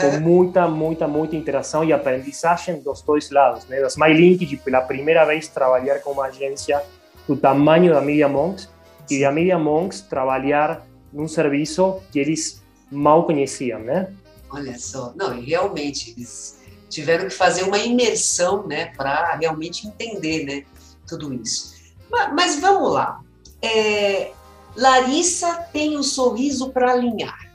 com 0.01 0.19
muita, 0.21 0.67
muita, 0.67 1.07
muita 1.07 1.35
interação 1.35 1.83
e 1.83 1.91
aprendizagem 1.91 2.79
dos 2.81 3.01
dois 3.01 3.29
lados. 3.29 3.65
Né? 3.67 3.79
Da 3.79 3.87
SmileLink, 3.87 4.45
de 4.45 4.57
pela 4.57 4.81
primeira 4.81 5.25
vez 5.25 5.47
trabalhar 5.47 5.99
com 5.99 6.11
uma 6.11 6.25
agência 6.25 6.81
do 7.27 7.35
tamanho 7.35 7.93
da 7.93 8.01
Media 8.01 8.27
Monks 8.27 8.69
e 9.09 9.21
da 9.21 9.31
Media 9.31 9.57
Monks 9.57 10.01
trabalhar 10.01 10.85
num 11.11 11.27
serviço 11.27 12.01
que 12.11 12.19
eles 12.19 12.63
mal 12.91 13.25
conheciam, 13.25 13.79
né? 13.79 14.11
Olha 14.49 14.77
só, 14.77 15.13
não, 15.15 15.37
e 15.37 15.45
realmente 15.45 16.11
eles 16.11 16.59
tiveram 16.89 17.27
que 17.27 17.33
fazer 17.33 17.63
uma 17.63 17.77
imersão, 17.77 18.65
né, 18.67 18.93
para 18.95 19.35
realmente 19.35 19.87
entender, 19.87 20.45
né, 20.45 20.63
tudo 21.07 21.33
isso. 21.33 21.75
Mas, 22.09 22.33
mas 22.33 22.59
vamos 22.59 22.93
lá. 22.93 23.21
É, 23.61 24.31
Larissa 24.75 25.53
tem 25.71 25.97
um 25.97 26.03
sorriso 26.03 26.69
para 26.69 26.91
alinhar. 26.91 27.51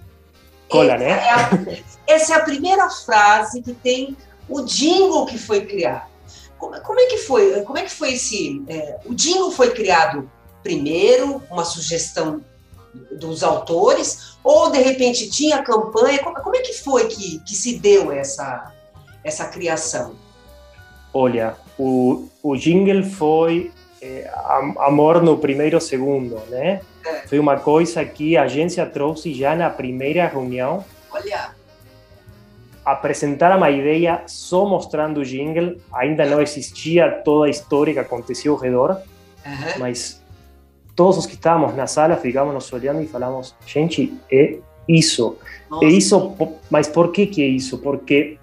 Cola, 0.69 0.97
né? 0.97 1.11
É 1.11 1.31
a, 1.31 1.51
essa 2.07 2.35
é 2.35 2.37
a 2.37 2.45
primeira 2.45 2.89
frase 2.89 3.63
que 3.63 3.75
tem 3.75 4.17
o 4.49 4.63
jingle 4.63 5.27
que 5.27 5.39
foi 5.39 5.65
criado. 5.67 6.09
Como, 6.59 6.81
como 6.81 7.01
é 7.01 7.07
que 7.07 7.19
foi? 7.19 7.63
Como 7.63 7.79
é 7.79 7.83
que 7.83 7.91
foi 7.91 8.15
esse? 8.15 8.63
É, 8.69 8.99
o 9.05 9.15
jingle 9.15 9.51
foi 9.51 9.71
criado 9.71 10.31
primeiro, 10.63 11.43
uma 11.51 11.65
sugestão 11.65 12.45
dos 13.13 13.43
autores, 13.43 14.37
ou 14.43 14.71
de 14.71 14.79
repente 14.79 15.31
tinha 15.31 15.63
campanha? 15.63 16.23
Como, 16.23 16.41
como 16.41 16.57
é 16.57 16.61
que 16.61 16.73
foi 16.73 17.07
que, 17.07 17.39
que 17.41 17.55
se 17.55 17.79
deu 17.79 18.13
essa, 18.13 18.73
essa 19.25 19.47
criação? 19.47 20.15
Olha, 21.13 21.57
o, 21.81 22.29
o 22.43 22.57
jingle 22.57 23.03
foi 23.03 23.71
é, 24.03 24.31
amor 24.79 25.23
no 25.23 25.39
primeiro 25.39 25.81
segundo, 25.81 26.39
né? 26.51 26.83
É. 27.07 27.27
Foi 27.27 27.39
uma 27.39 27.57
coisa 27.57 28.05
que 28.05 28.37
a 28.37 28.43
agência 28.43 28.85
trouxe 28.85 29.33
já 29.33 29.57
na 29.57 29.71
primeira 29.71 30.27
reunião. 30.27 30.85
Olha. 31.11 31.53
Apresentar 32.85 33.57
uma 33.57 33.71
ideia 33.71 34.23
só 34.27 34.67
mostrando 34.67 35.21
o 35.21 35.25
jingle, 35.25 35.77
ainda 35.91 36.27
não 36.27 36.43
existia 36.43 37.11
toda 37.11 37.47
a 37.47 37.51
história 37.51 37.95
que 37.95 37.99
aconteceu 37.99 38.53
ao 38.53 38.59
redor, 38.59 39.01
uhum. 39.47 39.79
mas 39.79 40.23
todos 40.95 41.17
os 41.17 41.25
que 41.25 41.35
estávamos 41.35 41.75
na 41.75 41.87
sala 41.87 42.17
ficamos 42.17 42.53
nos 42.53 42.71
olhando 42.75 43.01
e 43.01 43.07
falamos: 43.07 43.55
gente, 43.67 44.13
é 44.31 44.59
isso. 44.87 45.39
Nossa. 45.71 45.85
É 45.87 45.89
isso, 45.89 46.37
mas 46.69 46.89
por 46.89 47.11
que, 47.11 47.27
que 47.27 47.43
é 47.43 47.47
isso? 47.47 47.79
Porque 47.79 48.39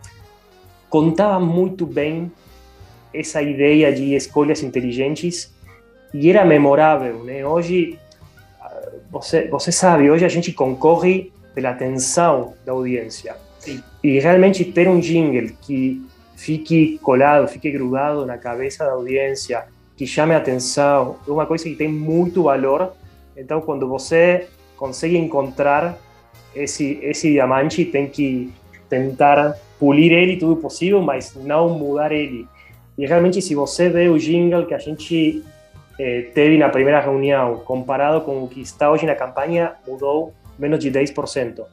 contava 0.89 1.39
muito 1.39 1.85
bem 1.85 2.31
essa 3.19 3.41
ideia 3.41 3.91
de 3.93 4.15
escolhas 4.15 4.61
inteligentes 4.61 5.53
e 6.13 6.29
era 6.29 6.45
memorável, 6.45 7.23
né? 7.23 7.45
Hoje, 7.45 7.99
você, 9.09 9.47
você 9.47 9.71
sabe, 9.71 10.09
hoje 10.09 10.25
a 10.25 10.29
gente 10.29 10.51
concorre 10.51 11.31
pela 11.53 11.69
atenção 11.69 12.53
da 12.65 12.71
audiência. 12.71 13.35
Sim. 13.59 13.81
E 14.03 14.19
realmente 14.19 14.63
ter 14.63 14.87
um 14.87 14.99
jingle 14.99 15.49
que 15.61 16.05
fique 16.35 16.99
colado, 16.99 17.47
fique 17.47 17.71
grudado 17.71 18.25
na 18.25 18.37
cabeça 18.37 18.85
da 18.85 18.91
audiência, 18.91 19.65
que 19.95 20.05
chame 20.05 20.35
a 20.35 20.37
atenção, 20.37 21.17
é 21.27 21.31
uma 21.31 21.45
coisa 21.45 21.63
que 21.63 21.75
tem 21.75 21.87
muito 21.87 22.43
valor. 22.43 22.93
Então, 23.35 23.59
quando 23.59 23.87
você 23.87 24.47
consegue 24.77 25.17
encontrar 25.17 25.97
esse, 26.55 26.99
esse 27.01 27.31
diamante, 27.31 27.83
tem 27.83 28.07
que 28.07 28.53
tentar 28.87 29.57
polir 29.79 30.11
ele 30.11 30.37
tudo 30.37 30.55
possível, 30.57 31.01
mas 31.01 31.35
não 31.35 31.69
mudar 31.69 32.11
ele. 32.11 32.47
E 32.97 33.05
realmente, 33.05 33.41
se 33.41 33.53
você 33.53 33.89
vê 33.89 34.09
o 34.09 34.17
jingle 34.17 34.65
que 34.65 34.73
a 34.73 34.79
gente 34.79 35.43
eh, 35.99 36.31
teve 36.33 36.57
na 36.57 36.69
primeira 36.69 36.99
reunião, 36.99 37.59
comparado 37.59 38.21
com 38.21 38.43
o 38.43 38.47
que 38.47 38.61
está 38.61 38.91
hoje 38.91 39.05
na 39.05 39.15
campanha, 39.15 39.73
mudou 39.87 40.33
menos 40.57 40.79
de 40.79 40.91
10%. 40.91 41.63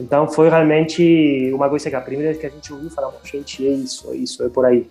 Então, 0.00 0.28
foi 0.28 0.48
realmente 0.48 1.50
uma 1.52 1.68
coisa 1.68 1.90
que 1.90 1.96
a 1.96 2.00
primeira 2.00 2.30
vez 2.30 2.40
que 2.40 2.46
a 2.46 2.50
gente 2.50 2.72
ouviu, 2.72 2.90
falamos, 2.90 3.18
gente, 3.24 3.66
é 3.66 3.70
isso, 3.70 4.12
é 4.12 4.16
isso, 4.16 4.44
é 4.44 4.48
por 4.48 4.64
aí. 4.64 4.88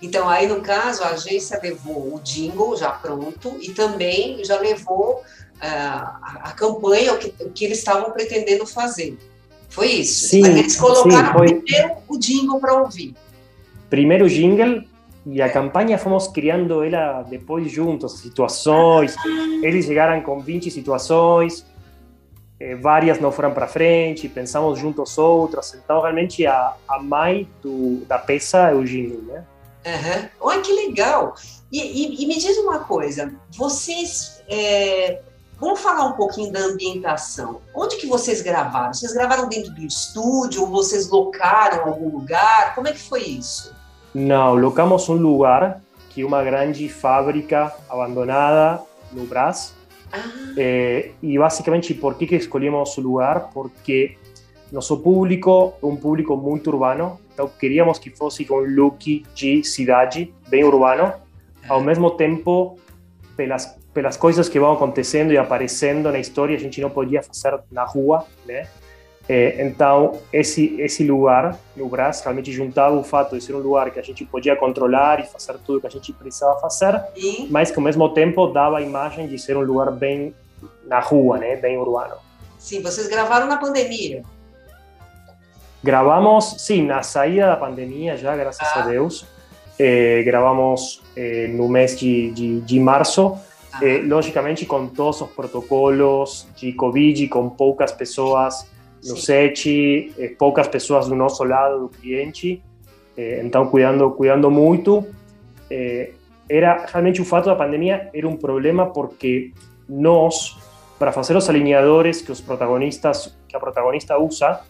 Então, 0.00 0.28
aí 0.28 0.46
no 0.46 0.60
caso, 0.60 1.02
a 1.02 1.10
agência 1.10 1.58
levou 1.62 2.14
o 2.14 2.20
jingle 2.20 2.76
já 2.76 2.90
pronto 2.90 3.56
e 3.60 3.70
também 3.70 4.44
já 4.44 4.58
levou 4.58 5.14
uh, 5.14 5.22
a, 5.60 6.40
a, 6.44 6.52
campanha, 6.52 7.14
o 7.14 7.18
que, 7.18 7.34
o 7.40 7.50
que 7.50 7.64
eles 7.64 7.78
estavam 7.78 8.10
pretendendo 8.10 8.66
fazer. 8.66 9.16
Foi 9.68 9.86
isso? 9.86 10.28
Sim, 10.28 10.42
Mas 10.42 10.56
eles 10.56 10.76
colocaram 10.76 11.26
sim, 11.26 11.32
foi... 11.32 11.54
primeiro 11.54 11.96
o 12.08 12.18
jingle 12.18 12.60
para 12.60 12.74
ouvir. 12.74 13.14
Primeiro 13.88 14.26
o 14.26 14.28
jingle 14.28 14.84
e 15.24 15.40
a 15.40 15.50
campanha 15.50 15.96
fomos 15.98 16.26
criando 16.28 16.82
ela 16.82 17.22
depois 17.22 17.70
juntos, 17.70 18.18
situações. 18.18 19.14
Eles 19.62 19.86
chegaram 19.86 20.20
com 20.22 20.40
20 20.40 20.70
situações, 20.70 21.64
eh, 22.58 22.74
várias 22.74 23.20
não 23.20 23.30
foram 23.30 23.52
para 23.52 23.68
frente, 23.68 24.28
pensamos 24.28 24.78
juntos 24.78 25.16
outras. 25.18 25.74
Então, 25.74 26.00
realmente, 26.00 26.44
a, 26.46 26.74
a 26.88 27.00
mãe 27.00 27.48
da 28.08 28.18
peça 28.18 28.70
é 28.70 28.74
o 28.74 28.84
jingle, 28.84 29.22
né? 29.22 29.44
Uhum. 29.84 30.28
Olha 30.40 30.60
que 30.60 30.72
legal! 30.72 31.34
E, 31.70 31.80
e, 31.80 32.22
e, 32.22 32.26
me 32.26 32.36
diz 32.38 32.56
uma 32.58 32.80
coisa, 32.80 33.34
vocês 33.56 34.42
é, 34.48 35.22
vamos 35.58 35.80
falar 35.80 36.06
um 36.06 36.12
pouquinho 36.12 36.52
da 36.52 36.60
ambientação. 36.60 37.60
Onde 37.74 37.96
que 37.96 38.06
vocês 38.06 38.42
gravaram? 38.42 38.92
Vocês 38.92 39.12
gravaram 39.12 39.48
dentro 39.48 39.72
do 39.72 39.82
estúdio 39.82 40.66
vocês 40.66 41.08
locaram 41.08 41.88
algum 41.88 42.10
lugar? 42.10 42.74
Como 42.74 42.88
é 42.88 42.92
que 42.92 43.00
foi 43.00 43.22
isso? 43.22 43.74
Não, 44.14 44.54
locamos 44.54 45.08
um 45.08 45.14
lugar 45.14 45.80
que 46.10 46.22
é 46.22 46.26
uma 46.26 46.42
grande 46.42 46.88
fábrica 46.88 47.72
abandonada 47.88 48.82
no 49.12 49.24
Brás. 49.24 49.74
Ah, 50.12 50.18
Eh, 50.56 51.12
e 51.22 51.38
basicamente, 51.38 51.94
por 51.94 52.14
que, 52.16 52.26
que 52.26 52.36
escolhemos 52.36 52.98
o 52.98 53.00
lugar? 53.00 53.48
Porque 53.54 54.18
nosso 54.70 54.98
público 54.98 55.72
é 55.82 55.86
um 55.86 55.96
público 55.96 56.36
muito 56.36 56.68
urbano, 56.68 57.18
então 57.32 57.48
queríamos 57.48 57.98
que 57.98 58.10
fosse 58.10 58.44
com 58.44 58.60
look 58.60 59.24
de 59.34 59.64
cidade, 59.64 60.32
bem 60.48 60.64
urbano, 60.64 61.12
ao 61.68 61.80
mesmo 61.80 62.10
tempo, 62.10 62.78
pelas, 63.36 63.78
pelas 63.94 64.16
coisas 64.16 64.48
que 64.48 64.60
vão 64.60 64.72
acontecendo 64.72 65.32
e 65.32 65.38
aparecendo 65.38 66.10
na 66.10 66.18
história, 66.18 66.56
a 66.56 66.58
gente 66.58 66.80
não 66.80 66.90
podia 66.90 67.22
fazer 67.22 67.58
na 67.70 67.84
rua, 67.84 68.26
né? 68.46 68.66
Eh, 69.28 69.64
então, 69.64 70.20
esse, 70.32 70.80
esse 70.80 71.04
lugar 71.04 71.56
no 71.76 71.88
Brás 71.88 72.20
realmente 72.22 72.50
juntava 72.50 72.96
o 72.96 73.04
fato 73.04 73.36
de 73.38 73.44
ser 73.44 73.54
um 73.54 73.60
lugar 73.60 73.90
que 73.90 74.00
a 74.00 74.02
gente 74.02 74.24
podia 74.24 74.56
controlar 74.56 75.20
e 75.20 75.26
fazer 75.26 75.56
tudo 75.64 75.80
que 75.80 75.86
a 75.86 75.90
gente 75.90 76.12
precisava 76.12 76.58
fazer, 76.58 77.00
mas 77.48 77.70
que 77.70 77.78
ao 77.78 77.84
mesmo 77.84 78.08
tempo 78.08 78.48
dava 78.48 78.78
a 78.78 78.82
imagem 78.82 79.28
de 79.28 79.38
ser 79.38 79.56
um 79.56 79.62
lugar 79.62 79.92
bem 79.92 80.34
na 80.86 80.98
rua, 81.00 81.38
né? 81.38 81.56
Bem 81.56 81.78
urbano. 81.78 82.16
sim, 82.58 82.82
vocês 82.82 83.08
gravaram 83.08 83.46
na 83.46 83.56
pandemia. 83.56 84.22
Gravamos, 85.82 86.56
sim, 86.58 86.82
na 86.86 87.02
saída 87.02 87.46
da 87.46 87.56
pandemia 87.56 88.16
já, 88.16 88.36
graças 88.36 88.68
a 88.76 88.82
Deus. 88.82 89.24
Eh, 89.78 90.22
gravamos 90.24 91.02
eh, 91.16 91.48
no 91.48 91.68
mês 91.68 91.98
de, 91.98 92.30
de, 92.32 92.60
de 92.60 92.78
março, 92.78 93.36
Ah, 93.72 93.78
eh, 93.82 94.02
logicamente 94.04 94.66
com 94.66 94.86
todos 94.86 95.22
os 95.22 95.30
protocolos 95.30 96.46
de 96.54 96.72
Covid, 96.74 97.26
com 97.28 97.48
poucas 97.48 97.90
pessoas 97.90 98.66
no 99.04 99.16
sim. 99.16 99.22
set, 99.22 100.14
eh, 100.18 100.34
poucas 100.38 100.68
pessoas 100.68 101.08
do 101.08 101.14
nosso 101.14 101.44
lado 101.44 101.80
do 101.80 101.88
cliente, 101.88 102.62
eh, 103.16 103.40
então 103.44 103.66
cuidando, 103.66 104.10
cuidando 104.10 104.50
muito. 104.50 105.06
Eh, 105.70 106.12
era 106.48 106.86
realmente 106.86 107.20
o 107.20 107.24
fato 107.24 107.46
da 107.46 107.56
pandemia 107.56 108.10
era 108.12 108.28
um 108.28 108.36
problema 108.36 108.86
porque 108.86 109.52
nós, 109.88 110.56
para 110.98 111.12
fazer 111.12 111.36
os 111.36 111.48
alinhadores 111.48 112.20
que 112.20 112.30
os 112.30 112.40
protagonistas, 112.40 113.36
que 113.48 113.56
a 113.56 113.60
protagonista 113.60 114.18
usa, 114.18 114.60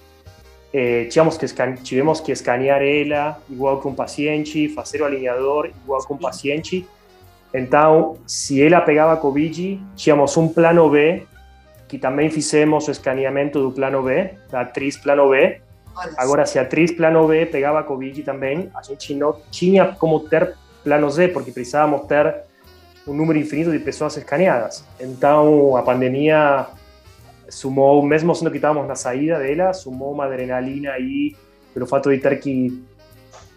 eh, 0.73 1.05
tínhamos 1.11 1.37
que, 1.37 1.47
tivemos 1.83 2.21
que 2.21 2.33
escanear 2.33 2.81
ela 2.83 3.39
igual 3.51 3.81
que 3.81 3.87
um 3.87 3.95
paciente, 3.95 4.69
fazer 4.71 5.03
o 5.03 5.05
alinhador 5.05 5.71
igual 5.85 6.05
que 6.07 6.13
um 6.13 6.17
paciente. 6.17 6.87
Então, 7.53 8.17
se 8.27 8.63
ela 8.63 8.81
pegava 8.81 9.17
Covid, 9.19 9.79
tínhamos 9.95 10.35
um 10.39 10.49
plano 10.49 10.89
B, 10.89 11.27
que 11.93 11.99
também 11.99 12.31
fizemos 12.31 12.89
o 12.89 12.91
escaneamento 12.91 13.61
do 13.61 13.71
plano 13.71 14.03
B, 14.03 14.31
da 14.51 14.63
atriz 14.63 14.97
plano 14.97 15.29
B. 15.29 15.61
Olha 15.95 16.15
Agora, 16.17 16.47
se 16.47 16.59
a 16.59 16.63
atriz 16.63 16.91
plano 16.91 17.29
B 17.29 17.45
pegava 17.45 17.83
Covid 17.83 18.23
também, 18.23 18.71
a 18.75 18.81
gente 18.81 19.15
não 19.15 19.37
tinha 19.51 19.89
como 19.89 20.21
ter 20.21 20.55
plano 20.83 21.11
Z, 21.11 21.29
porque 21.29 21.53
precisávamos 21.53 22.07
ter 22.07 22.35
um 23.07 23.13
número 23.13 23.39
infinito 23.39 23.71
de 23.71 23.79
pessoas 23.79 24.17
escaneadas. 24.17 24.83
Então, 24.99 25.77
a 25.77 25.83
pandemia 25.83 26.65
sumou, 27.51 28.03
mesmo 28.03 28.35
sendo 28.35 28.51
que 28.51 28.57
estávamos 28.57 28.89
na 28.89 28.97
saída 28.97 29.39
dela, 29.39 29.75
sumou 29.75 30.15
uma 30.15 30.25
adrenalina 30.25 30.93
aí, 30.93 31.37
pelo 31.75 31.87
fato 31.87 32.09
de 32.09 32.17
ter 32.17 32.41
que, 32.41 32.83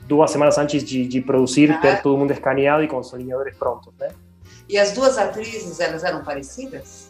duas 0.01 0.29
semanas 0.29 0.57
antes 0.57 0.83
de, 0.83 1.07
de 1.07 1.21
produzir, 1.21 1.71
Ah. 1.71 1.77
ter 1.77 2.01
todo 2.01 2.17
mundo 2.17 2.31
escaneado 2.31 2.83
e 2.83 2.87
com 2.89 2.97
os 2.97 3.13
alinhadores 3.13 3.55
prontos, 3.55 3.93
né? 3.97 4.09
E 4.67 4.77
as 4.77 4.91
duas 4.91 5.17
atrizes, 5.17 5.79
elas 5.79 6.03
eram 6.03 6.21
parecidas? 6.21 7.04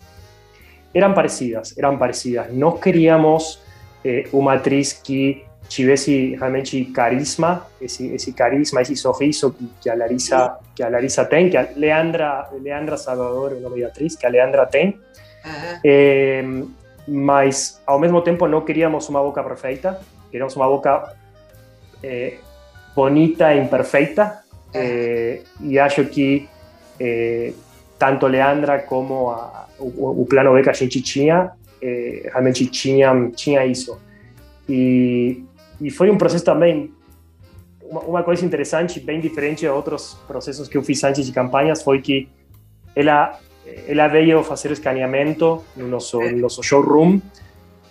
Eram 0.96 1.14
parecidas, 1.14 1.78
eram 1.78 1.98
parecidas. 1.98 2.52
Nós 2.54 2.80
queríamos 2.80 3.62
eh, 4.04 4.24
uma 4.32 4.54
atriz 4.54 4.94
que 4.94 5.44
tivesse 5.68 6.36
realmente 6.36 6.86
carisma, 6.86 7.68
esse, 7.82 8.08
esse 8.14 8.32
carisma, 8.32 8.82
esse 8.82 8.96
sorriso 8.96 9.52
que, 9.52 9.70
que, 9.82 9.90
a 9.90 9.96
Larissa, 9.96 10.58
que 10.74 10.82
a 10.82 10.90
Larissa 10.90 11.26
tem, 11.26 11.50
que 11.50 11.58
a 11.58 11.68
Leandra, 11.76 12.50
Leandra 12.62 12.96
Salvador 12.96 13.52
é 13.52 13.56
o 13.56 13.60
nome 13.60 13.82
da 13.82 13.88
atriz, 13.88 14.16
que 14.16 14.26
a 14.26 14.30
Leandra 14.30 14.66
tem, 14.66 14.98
Aham. 15.44 15.80
eh, 15.84 16.44
mas 17.08 17.82
ao 17.86 18.00
mesmo 18.00 18.22
tempo 18.22 18.48
não 18.48 18.62
queríamos 18.62 19.10
uma 19.10 19.22
boca 19.22 19.44
perfeita, 19.44 20.00
queríamos 20.32 20.56
uma 20.56 20.68
boca 20.68 21.14
eh, 22.02 22.38
bonita 22.96 23.54
e 23.54 23.60
imperfeita, 23.60 24.44
eh, 24.74 25.42
e 25.60 25.78
acho 25.78 26.06
que 26.06 26.48
eh, 27.00 27.54
tanto 27.98 28.28
Leandra 28.28 28.80
como 28.80 29.30
a, 29.30 29.68
o, 29.80 30.22
o 30.22 30.26
plano 30.26 30.54
B 30.54 30.62
que 30.62 30.70
a 30.70 30.74
gente 30.74 31.02
tinha, 31.02 31.52
eh, 31.82 32.30
realmente 32.32 32.66
tinha 32.68 33.66
isso. 33.66 34.00
E, 34.68 35.44
e 35.80 35.90
foi 35.92 36.10
um 36.10 36.18
processo 36.18 36.44
também, 36.44 36.92
uma 37.90 38.24
coisa 38.24 38.46
interessante, 38.46 39.00
bem 39.00 39.20
diferente 39.20 39.60
de 39.60 39.68
outros 39.68 40.18
processos 40.28 40.68
que 40.68 40.78
eu 40.78 40.84
fiz 40.84 41.04
antes 41.04 41.26
de 41.26 41.32
campanhas, 41.32 41.84
foi 41.84 42.02
que 42.02 42.28
ela, 42.96 43.40
ela 43.88 44.08
veio 44.08 44.44
fazer 44.44 44.70
o 44.70 44.74
escaneamento 44.74 45.64
no 45.76 45.88
nosso, 45.88 46.20
no 46.20 46.38
nosso 46.38 46.64
showroom, 46.64 47.20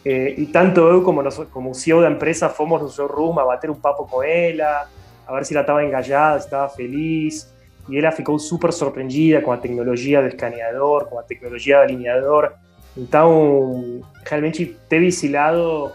eh, 0.04 0.34
e 0.36 0.46
tanto 0.46 0.80
eu 0.80 1.02
como, 1.02 1.22
nosso, 1.22 1.46
como 1.46 1.70
o 1.70 1.74
CEO 1.74 2.02
da 2.02 2.10
empresa 2.10 2.48
fomos 2.48 2.82
no 2.82 2.90
showroom 2.90 3.38
a 3.38 3.44
bater 3.44 3.70
um 3.70 3.74
papo 3.74 4.06
com 4.06 4.22
ela, 4.22 4.88
a 5.26 5.34
ver 5.34 5.46
se 5.46 5.54
ela 5.54 5.62
estava 5.62 5.84
engajada, 5.84 6.40
se 6.40 6.46
estava 6.46 6.68
feliz, 6.68 7.53
e 7.88 7.98
ela 7.98 8.10
ficou 8.10 8.38
super 8.38 8.72
surpreendida 8.72 9.40
com 9.40 9.52
a 9.52 9.56
tecnologia 9.56 10.20
do 10.20 10.28
escaneador, 10.28 11.06
com 11.06 11.18
a 11.18 11.22
tecnologia 11.22 11.78
do 11.78 11.82
alinhador. 11.82 12.52
Então, 12.96 14.00
realmente 14.24 14.76
teve 14.88 15.08
esse 15.08 15.28
lado, 15.28 15.90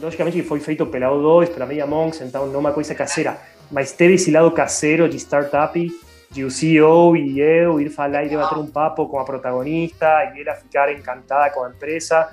logicamente 0.00 0.42
foi 0.42 0.60
feito 0.60 0.84
pela 0.86 1.08
O2, 1.08 1.48
pela 1.48 1.66
Media 1.66 1.86
Monks, 1.86 2.20
então 2.20 2.46
não 2.46 2.56
é 2.56 2.58
uma 2.58 2.72
coisa 2.72 2.94
caseira, 2.94 3.38
mas 3.70 3.92
teve 3.92 4.14
esse 4.14 4.30
lado 4.30 4.50
caseiro 4.50 5.08
de 5.08 5.16
startup, 5.16 5.88
de 6.30 6.44
o 6.44 6.50
CEO 6.50 7.16
e 7.16 7.40
eu 7.40 7.80
ir 7.80 7.88
falar 7.88 8.24
e 8.24 8.28
debater 8.28 8.58
um 8.58 8.66
papo 8.66 9.06
com 9.06 9.18
a 9.18 9.24
protagonista 9.24 10.32
e 10.34 10.42
ela 10.42 10.54
ficar 10.54 10.92
encantada 10.92 11.50
com 11.54 11.64
a 11.64 11.70
empresa, 11.70 12.28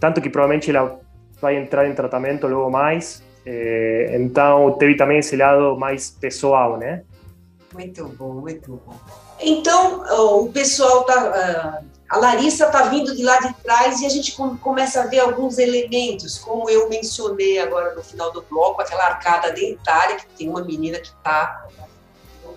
tanto 0.00 0.20
que 0.20 0.28
provavelmente 0.28 0.70
ela 0.70 0.98
vai 1.40 1.56
entrar 1.56 1.86
em 1.86 1.94
tratamento 1.94 2.48
logo 2.48 2.70
mais. 2.70 3.22
Eh, 3.44 4.16
então, 4.18 4.72
teve 4.72 4.96
também 4.96 5.18
esse 5.18 5.36
lado 5.36 5.78
mais 5.78 6.10
pessoal, 6.10 6.76
né? 6.76 7.02
Muito 7.76 8.08
bom, 8.08 8.32
muito 8.32 8.80
bom. 8.86 8.94
Então, 9.38 10.02
o 10.40 10.50
pessoal 10.50 11.04
tá. 11.04 11.14
ah, 11.14 11.82
A 12.08 12.16
Larissa 12.18 12.66
tá 12.70 12.84
vindo 12.84 13.14
de 13.14 13.22
lá 13.22 13.38
de 13.38 13.52
trás 13.62 14.00
e 14.00 14.06
a 14.06 14.08
gente 14.08 14.32
com- 14.32 14.56
começa 14.56 15.02
a 15.02 15.06
ver 15.06 15.18
alguns 15.20 15.58
elementos, 15.58 16.38
como 16.38 16.70
eu 16.70 16.88
mencionei 16.88 17.58
agora 17.58 17.94
no 17.94 18.02
final 18.02 18.32
do 18.32 18.40
bloco, 18.42 18.80
aquela 18.80 19.04
arcada 19.04 19.52
dentária, 19.52 20.16
que 20.16 20.26
tem 20.38 20.48
uma 20.48 20.64
menina 20.64 20.98
que 20.98 21.08
está 21.08 21.66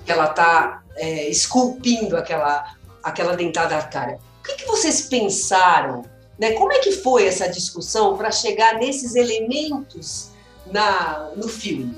que 0.06 0.12
ela 0.14 0.30
está 0.30 0.82
é, 0.96 1.28
esculpindo 1.30 2.16
aquela, 2.16 2.74
aquela 3.04 3.36
dentada 3.36 3.76
arcária. 3.76 4.18
O 4.40 4.44
que, 4.44 4.56
que 4.56 4.66
vocês 4.66 5.02
pensaram? 5.02 6.04
Né? 6.40 6.54
Como 6.54 6.72
é 6.72 6.80
que 6.80 6.94
foi 6.94 7.28
essa 7.28 7.50
discussão 7.50 8.16
para 8.18 8.32
chegar 8.32 8.76
nesses 8.76 9.14
elementos 9.16 10.30
na, 10.66 11.30
no 11.36 11.48
filme? 11.50 11.94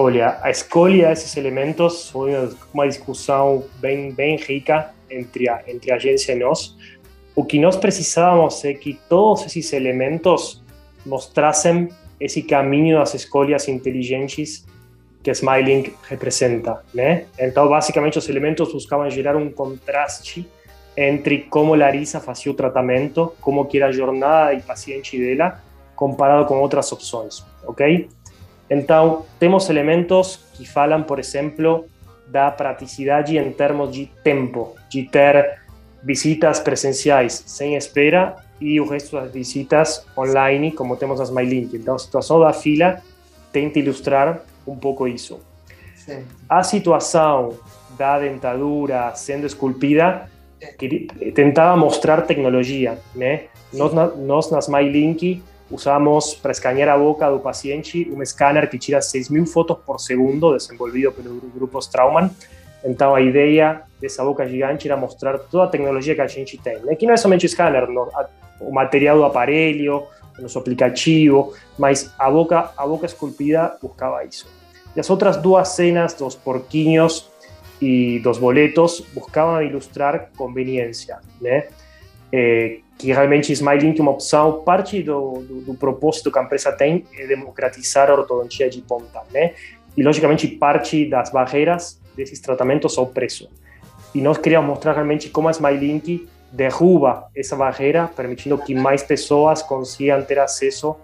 Olha, 0.00 0.38
a 0.42 0.48
escolha 0.48 1.08
desses 1.08 1.36
elementos 1.36 2.08
foi 2.08 2.30
uma 2.72 2.86
discussão 2.86 3.64
bem, 3.80 4.12
bem 4.12 4.36
rica 4.36 4.92
entre 5.10 5.48
a, 5.48 5.60
entre 5.66 5.90
a 5.90 5.96
agência 5.96 6.34
e 6.34 6.38
nós. 6.38 6.76
O 7.34 7.44
que 7.44 7.58
nós 7.58 7.76
precisávamos 7.76 8.64
é 8.64 8.74
que 8.74 8.96
todos 9.08 9.44
esses 9.46 9.72
elementos 9.72 10.62
mostrassem 11.04 11.88
esse 12.20 12.44
caminho 12.44 12.96
das 12.96 13.12
escolhas 13.14 13.66
inteligentes 13.66 14.64
que 15.20 15.32
Smiling 15.32 15.92
representa, 16.08 16.80
né? 16.94 17.24
Então, 17.36 17.68
basicamente, 17.68 18.18
os 18.18 18.28
elementos 18.28 18.72
buscavam 18.72 19.10
gerar 19.10 19.34
um 19.34 19.50
contraste 19.50 20.48
entre 20.96 21.38
como 21.50 21.74
Larissa 21.74 22.20
fazia 22.20 22.52
o 22.52 22.54
tratamento, 22.54 23.34
como 23.40 23.64
que 23.64 23.78
era 23.78 23.88
a 23.88 23.92
jornada 23.92 24.54
e 24.54 24.62
paciente 24.62 25.18
dela, 25.18 25.60
comparado 25.96 26.46
com 26.46 26.60
outras 26.60 26.92
opções, 26.92 27.44
ok? 27.66 28.08
Então, 28.70 29.24
temos 29.38 29.68
elementos 29.70 30.40
que 30.54 30.68
falam, 30.68 31.02
por 31.02 31.18
exemplo, 31.18 31.86
da 32.26 32.50
praticidade 32.50 33.38
em 33.38 33.52
termos 33.52 33.92
de 33.92 34.06
tempo, 34.22 34.76
de 34.90 35.04
ter 35.04 35.60
visitas 36.02 36.60
presenciais 36.60 37.42
sem 37.46 37.74
espera 37.76 38.36
e 38.60 38.80
o 38.80 38.88
resto 38.88 39.16
das 39.16 39.32
visitas 39.32 40.06
online, 40.16 40.72
como 40.72 40.96
temos 40.96 41.20
as 41.20 41.30
MyLink. 41.30 41.76
Então, 41.76 41.94
a 41.94 41.98
situação 41.98 42.40
da 42.40 42.52
fila 42.52 43.00
tenta 43.52 43.78
ilustrar 43.78 44.40
um 44.66 44.76
pouco 44.76 45.08
isso. 45.08 45.40
Sim. 45.96 46.24
A 46.48 46.62
situação 46.62 47.56
da 47.96 48.18
dentadura 48.18 49.14
sendo 49.14 49.46
esculpida 49.46 50.28
que 50.78 51.06
tentava 51.34 51.76
mostrar 51.76 52.22
tecnologia, 52.22 52.98
né? 53.14 53.44
Nós, 53.72 53.92
nós 54.16 54.50
nas 54.50 54.68
MyLink 54.68 55.42
usamos 55.70 56.34
para 56.34 56.52
escanear 56.52 56.88
a 56.88 56.98
boca 56.98 57.30
do 57.30 57.38
paciente 57.38 58.10
um 58.12 58.24
scanner 58.24 58.68
que 58.68 58.78
tira 58.78 59.00
6 59.00 59.28
mil 59.28 59.46
fotos 59.46 59.76
por 59.84 59.98
segundo, 60.00 60.56
desenvolvido 60.56 61.12
pelo 61.12 61.40
grupo 61.54 61.78
Straumann. 61.78 62.30
Então, 62.84 63.14
a 63.14 63.20
ideia 63.20 63.82
dessa 64.00 64.24
boca 64.24 64.48
gigante 64.48 64.86
era 64.86 64.96
mostrar 64.96 65.38
toda 65.38 65.64
a 65.64 65.66
tecnologia 65.66 66.14
que 66.14 66.20
a 66.20 66.26
gente 66.26 66.56
tem. 66.58 66.78
Né? 66.80 66.94
Que 66.94 67.06
não 67.06 67.14
é 67.14 67.16
somente 67.16 67.46
o 68.60 68.72
material 68.72 69.18
do 69.18 69.24
aparelho, 69.24 70.04
o 70.38 70.42
nosso 70.42 70.58
aplicativo, 70.58 71.54
mas 71.76 72.12
a 72.18 72.30
boca, 72.30 72.70
a 72.76 72.86
boca 72.86 73.06
esculpida 73.06 73.76
buscava 73.82 74.24
isso. 74.24 74.46
E 74.96 75.00
as 75.00 75.10
outras 75.10 75.36
duas 75.36 75.68
cenas 75.68 76.14
dos 76.14 76.34
porquinhos 76.34 77.28
e 77.80 78.18
dos 78.20 78.38
boletos 78.38 79.00
buscavam 79.12 79.62
ilustrar 79.62 80.30
conveniência, 80.36 81.18
né? 81.40 81.68
É, 82.32 82.80
que 82.98 83.12
realmente 83.12 83.52
Smiling 83.52 83.94
é 83.96 84.02
uma 84.02 84.10
opção, 84.10 84.62
parte 84.64 85.02
do, 85.02 85.40
do, 85.40 85.60
do, 85.62 85.74
propósito 85.74 86.30
que 86.30 86.38
a 86.38 86.42
empresa 86.42 86.72
tem 86.72 87.06
é 87.16 87.26
democratizar 87.26 88.10
a 88.10 88.14
ortodontia 88.14 88.68
de 88.68 88.82
ponta, 88.82 89.22
né? 89.32 89.54
E, 89.96 90.02
logicamente, 90.02 90.46
parte 90.46 91.08
das 91.08 91.30
barreiras 91.30 92.00
desses 92.14 92.40
tratamentos 92.40 92.98
ao 92.98 93.06
preço. 93.06 93.48
E 94.14 94.20
nós 94.20 94.36
queríamos 94.36 94.68
mostrar 94.68 94.92
realmente 94.92 95.30
como 95.30 95.48
a 95.48 95.52
Smilink 95.52 96.28
derruba 96.50 97.28
essa 97.36 97.54
barreira, 97.54 98.08
permitindo 98.08 98.58
que 98.58 98.74
mais 98.74 99.02
pessoas 99.02 99.62
consigam 99.62 100.22
ter 100.22 100.38
acesso 100.38 100.96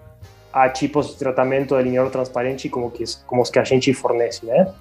a 0.51 0.69
tipos 0.69 1.09
de 1.09 1.15
tratamento 1.17 1.75
de 1.75 1.81
alinhador 1.81 2.11
transparente 2.11 2.69
como, 2.69 2.89
que, 2.89 3.03
como 3.25 3.41
os 3.41 3.49
que 3.49 3.59
a 3.59 3.63
gente 3.63 3.93
fornece, 3.93 4.45
né? 4.45 4.73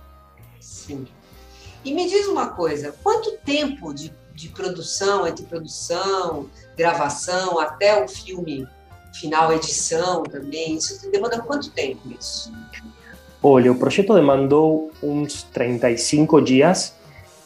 Sim. 0.60 1.06
E 1.84 1.92
me 1.92 2.08
diz 2.08 2.26
uma 2.28 2.48
coisa, 2.48 2.94
quanto 3.02 3.36
tempo 3.38 3.92
de, 3.92 4.12
de 4.34 4.48
produção, 4.48 5.26
entre 5.26 5.44
produção, 5.44 6.48
gravação, 6.76 7.58
até 7.58 8.02
o 8.02 8.08
filme 8.08 8.66
final, 9.12 9.52
edição 9.52 10.22
também, 10.24 10.76
isso 10.76 11.10
demanda 11.10 11.40
quanto 11.40 11.70
tempo 11.70 12.00
isso? 12.18 12.52
Olha, 13.42 13.70
o 13.70 13.76
projeto 13.76 14.14
demandou 14.14 14.90
uns 15.02 15.42
35 15.44 16.40
dias 16.40 16.94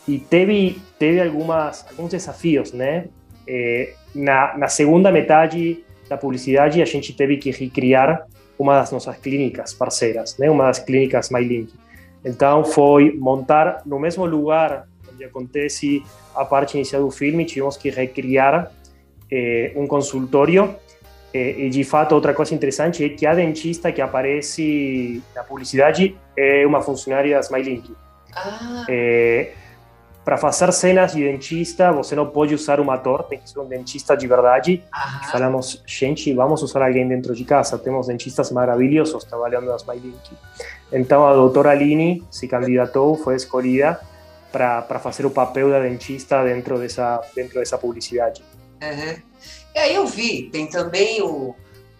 e 0.07 0.19
teve, 0.19 0.81
teve 0.99 1.21
algumas, 1.21 1.85
alguns 1.91 2.11
desafios, 2.11 2.73
né? 2.73 3.09
É, 3.47 3.95
na, 4.15 4.57
na 4.57 4.69
segunda 4.69 5.11
metade 5.11 5.85
da 6.09 6.17
publicidade, 6.17 6.81
a 6.81 6.85
gente 6.85 7.13
teve 7.13 7.37
que 7.37 7.51
recriar 7.51 8.27
uma 8.59 8.79
das 8.79 8.91
nossas 8.91 9.17
clínicas 9.19 9.73
parceiras, 9.73 10.37
né? 10.39 10.51
uma 10.51 10.65
das 10.65 10.79
clínicas 10.79 11.31
MyLink. 11.31 11.73
Então 12.25 12.65
foi 12.65 13.13
montar 13.17 13.83
no 13.87 13.99
mesmo 13.99 14.25
lugar 14.25 14.89
onde 15.19 15.25
acontece 15.25 16.03
a 16.35 16.45
parte 16.45 16.77
inicial 16.77 17.03
do 17.03 17.11
filme, 17.11 17.45
tivemos 17.45 17.77
que 17.77 17.91
recriar 17.91 18.71
eh, 19.31 19.73
um 19.75 19.87
consultório 19.87 20.77
eh, 21.35 21.67
e 21.67 21.69
de 21.69 21.83
fato 21.83 22.15
outra 22.15 22.33
coisa 22.33 22.55
interessante 22.55 23.05
é 23.05 23.09
que 23.09 23.27
a 23.27 23.35
dentista 23.35 23.91
que 23.91 24.01
aparece 24.01 25.21
na 25.35 25.43
publicidade 25.43 26.17
é 26.37 26.65
uma 26.65 26.81
funcionária 26.81 27.35
da 27.35 27.41
SmileLink. 27.41 27.93
Ah. 28.35 28.87
Eh, 28.89 29.53
para 30.25 30.37
fazer 30.37 30.71
cenas 30.73 31.15
de 31.15 31.25
dentista, 31.25 31.91
você 31.91 32.15
não 32.15 32.27
pode 32.27 32.55
usar 32.55 32.79
um 32.81 32.91
ator, 32.91 33.23
tem 33.25 33.39
que 33.39 33.49
ser 33.49 33.59
um 33.61 33.67
dentista 33.67 34.15
de 34.15 34.27
verdade. 34.27 34.85
Ah. 34.93 35.23
Falamos, 35.33 35.83
gente, 35.87 36.33
vamos 36.35 36.63
usar 36.63 36.85
alguém 36.87 37.09
dentro 37.09 37.35
de 37.35 37.45
casa. 37.45 37.79
Temos 37.79 38.07
dentistas 38.07 38.53
maravilhosos 38.53 39.25
trabalhando 39.25 39.67
na 39.67 39.77
SmileLink. 39.77 40.31
Então 40.93 41.27
a 41.27 41.33
doutora 41.35 41.71
Aline 41.71 42.23
se 42.31 42.47
candidatou, 42.47 43.17
foi 43.17 43.37
escolhida 43.37 43.99
para 44.51 44.99
fazer 44.99 45.27
o 45.27 45.31
papel 45.31 45.71
da 45.71 45.81
dentista 45.81 46.43
dentro 46.45 46.79
dessa, 46.79 47.23
dentro 47.35 47.59
dessa 47.59 47.79
publicidade. 47.79 48.43
Uhum. 48.83 49.17
E 49.75 49.79
aí 49.79 49.95
eu 49.95 50.07
vi, 50.07 50.49
tem 50.51 50.67
também 50.69 51.23
o. 51.23 51.55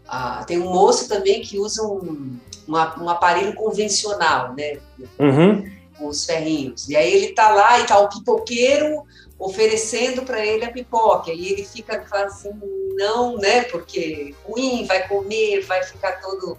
A, 0.07 0.45
tem 0.45 0.59
um 0.59 0.73
moço 0.73 1.09
também 1.09 1.43
que 1.43 1.59
usa 1.59 1.83
um, 1.83 2.39
uma, 2.67 3.03
um 3.03 3.09
aparelho 3.09 3.55
convencional, 3.55 4.55
né? 4.55 4.79
Uhum. 5.19 5.71
Os 6.01 6.25
ferrinhos. 6.25 6.89
E 6.89 6.97
aí 6.97 7.13
ele 7.13 7.33
tá 7.35 7.51
lá 7.51 7.79
e 7.81 7.85
tá 7.85 7.99
o 7.99 8.09
pipoqueiro 8.09 9.05
oferecendo 9.39 10.23
para 10.23 10.45
ele 10.45 10.65
a 10.65 10.73
pipoca. 10.73 11.31
E 11.31 11.53
ele 11.53 11.65
fica 11.65 12.03
assim, 12.25 12.51
não, 12.97 13.37
né? 13.37 13.65
Porque 13.65 14.35
ruim, 14.45 14.87
vai 14.87 15.07
comer, 15.07 15.61
vai 15.61 15.83
ficar 15.83 16.21
todo, 16.21 16.57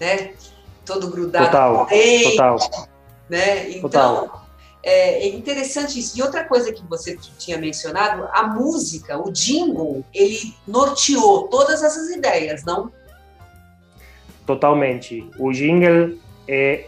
né? 0.00 0.32
todo 0.88 1.08
grudado 1.08 1.46
total, 1.46 1.86
total. 1.86 2.88
né? 3.28 3.70
Então, 3.70 3.80
total. 3.82 4.47
É, 4.82 5.26
é, 5.26 5.28
interessante 5.28 5.98
isso. 5.98 6.18
E 6.18 6.22
outra 6.22 6.44
coisa 6.44 6.72
que 6.72 6.82
você 6.86 7.16
tinha 7.36 7.58
mencionado, 7.58 8.28
a 8.32 8.44
música, 8.44 9.18
o 9.18 9.32
jingle, 9.32 10.04
ele 10.14 10.54
norteou 10.66 11.48
todas 11.48 11.82
essas 11.82 12.10
ideias, 12.10 12.64
não? 12.64 12.90
Totalmente. 14.46 15.28
O 15.38 15.52
jingle 15.52 16.18
é 16.46 16.86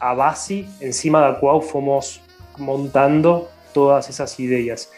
a 0.00 0.14
base 0.14 0.66
em 0.80 0.92
cima 0.92 1.20
da 1.20 1.34
qual 1.34 1.60
fomos 1.60 2.20
montando 2.56 3.46
todas 3.72 4.08
essas 4.08 4.38
ideias. 4.38 4.90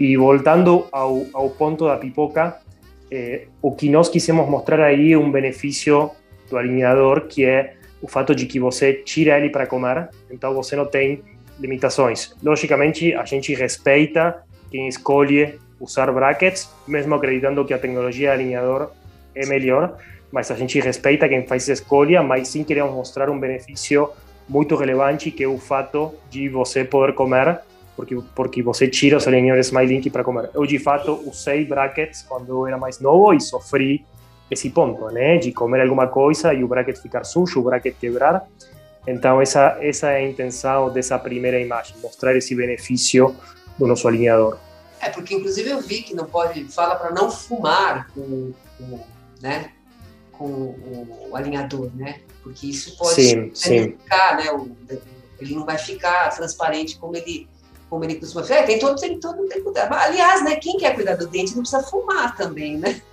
E 0.00 0.16
voltando 0.16 0.86
ao, 0.90 1.26
ao 1.32 1.50
ponto 1.50 1.86
da 1.86 1.96
pipoca, 1.96 2.58
eh, 3.10 3.46
o 3.60 3.72
que 3.72 3.88
nós 3.88 4.08
quisemos 4.08 4.48
mostrar 4.48 4.80
aí 4.80 5.12
é 5.12 5.18
um 5.18 5.30
benefício 5.30 6.10
do 6.48 6.56
alinhador, 6.56 7.28
que 7.28 7.44
é 7.44 7.76
o 8.00 8.08
fato 8.08 8.34
de 8.34 8.46
que 8.46 8.58
você 8.58 8.92
tira 8.92 9.38
ele 9.38 9.50
para 9.50 9.66
comer, 9.66 10.08
então 10.28 10.52
você 10.54 10.74
não 10.74 10.86
tem 10.86 11.22
limitações. 11.62 12.34
Logicamente, 12.42 13.14
a 13.14 13.24
gente 13.24 13.54
respeita 13.54 14.42
quem 14.70 14.88
escolhe 14.88 15.58
usar 15.80 16.10
brackets, 16.12 16.68
mesmo 16.86 17.14
acreditando 17.14 17.64
que 17.64 17.72
a 17.72 17.78
tecnologia 17.78 18.32
alinhador 18.32 18.90
é 19.34 19.46
melhor, 19.46 19.96
mas 20.30 20.50
a 20.50 20.56
gente 20.56 20.80
respeita 20.80 21.28
quem 21.28 21.46
faz 21.46 21.62
essa 21.62 21.72
escolha, 21.72 22.22
mas 22.22 22.48
sim 22.48 22.64
queremos 22.64 22.92
mostrar 22.92 23.30
um 23.30 23.38
benefício 23.38 24.10
muito 24.48 24.74
relevante, 24.74 25.30
que 25.30 25.44
é 25.44 25.48
o 25.48 25.58
fato 25.58 26.14
de 26.28 26.48
você 26.48 26.84
poder 26.84 27.14
comer, 27.14 27.60
porque, 27.96 28.18
porque 28.34 28.62
você 28.62 28.88
tira 28.88 29.16
os 29.16 29.28
alinhadores 29.28 29.70
MyLink 29.70 30.10
para 30.10 30.24
comer. 30.24 30.50
Eu, 30.54 30.66
de 30.66 30.78
fato, 30.78 31.20
usei 31.26 31.64
brackets 31.64 32.22
quando 32.22 32.48
eu 32.48 32.66
era 32.66 32.78
mais 32.78 32.98
novo 32.98 33.32
e 33.34 33.40
sofri 33.40 34.04
esse 34.50 34.70
ponto, 34.70 35.06
né? 35.10 35.38
De 35.38 35.52
comer 35.52 35.80
alguma 35.80 36.06
coisa 36.06 36.52
e 36.52 36.64
o 36.64 36.68
bracket 36.68 36.96
ficar 36.98 37.24
sujo, 37.24 37.60
o 37.60 37.62
bracket 37.62 37.94
quebrar. 37.98 38.46
Então, 39.06 39.40
essa, 39.40 39.78
essa 39.80 40.10
é 40.10 40.16
a 40.16 40.28
intenção 40.28 40.90
dessa 40.90 41.18
primeira 41.18 41.60
imagem, 41.60 41.96
mostrar 42.00 42.36
esse 42.36 42.54
benefício 42.54 43.34
do 43.78 43.86
nosso 43.86 44.06
alinhador. 44.06 44.58
É, 45.00 45.08
porque 45.10 45.34
inclusive 45.34 45.68
eu 45.68 45.80
vi 45.80 46.02
que 46.02 46.14
não 46.14 46.26
pode, 46.26 46.64
fala 46.66 46.94
para 46.94 47.10
não 47.10 47.30
fumar 47.30 48.08
com, 48.14 48.52
com, 48.78 49.00
né, 49.40 49.72
com 50.30 50.44
o, 50.44 51.28
o, 51.30 51.36
alinhador, 51.36 51.90
né? 51.96 52.20
Porque 52.42 52.68
isso 52.68 52.96
pode 52.96 53.14
sim, 53.14 53.50
sim. 53.52 53.98
né? 54.08 54.52
O, 54.52 54.70
ele 55.40 55.56
não 55.56 55.66
vai 55.66 55.76
ficar 55.76 56.30
transparente 56.30 56.96
como 56.98 57.16
ele 57.16 57.48
como 57.90 58.04
ele 58.04 58.14
costuma. 58.14 58.46
É, 58.48 58.62
tem 58.62 58.78
todo, 58.78 58.98
tem 58.98 59.20
todo, 59.20 59.46
tem 59.48 59.62
cuidado. 59.62 59.92
Aliás, 59.92 60.42
né? 60.42 60.56
Quem 60.56 60.78
quer 60.78 60.94
cuidar 60.94 61.16
do 61.16 61.26
dente 61.26 61.54
não 61.54 61.62
precisa 61.62 61.82
fumar 61.82 62.34
também, 62.36 62.78
né? 62.78 63.02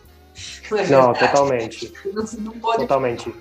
Não, 0.72 0.78
é 0.78 0.88
não 0.88 1.14
totalmente. 1.14 1.92
Não, 2.14 2.24
não 2.40 2.60
pode 2.60 2.84
totalmente. 2.84 3.34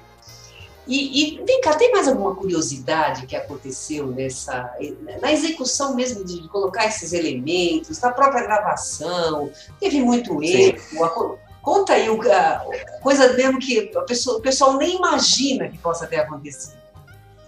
E, 0.88 1.37
e, 1.37 1.44
vem 1.44 1.61
cá, 1.61 1.74
tem 1.74 1.92
mais 1.92 2.09
alguma 2.09 2.35
curiosidade 2.35 3.27
que 3.27 3.37
aconteceu 3.37 4.07
nessa 4.07 4.74
na 5.20 5.31
execução 5.31 5.94
mesmo 5.94 6.24
de 6.24 6.48
colocar 6.48 6.87
esses 6.87 7.12
elementos, 7.12 8.01
na 8.01 8.11
própria 8.11 8.42
gravação? 8.42 9.51
Teve 9.79 10.01
muito 10.01 10.42
erro? 10.42 11.38
Conta 11.61 11.92
aí 11.92 12.09
o, 12.09 12.20
a, 12.33 12.64
coisa 13.03 13.35
mesmo 13.35 13.59
que 13.59 13.92
a 13.94 14.01
pessoa, 14.01 14.38
o 14.38 14.40
pessoal 14.40 14.79
nem 14.79 14.96
imagina 14.96 15.68
que 15.68 15.77
possa 15.77 16.07
ter 16.07 16.20
acontecido. 16.20 16.79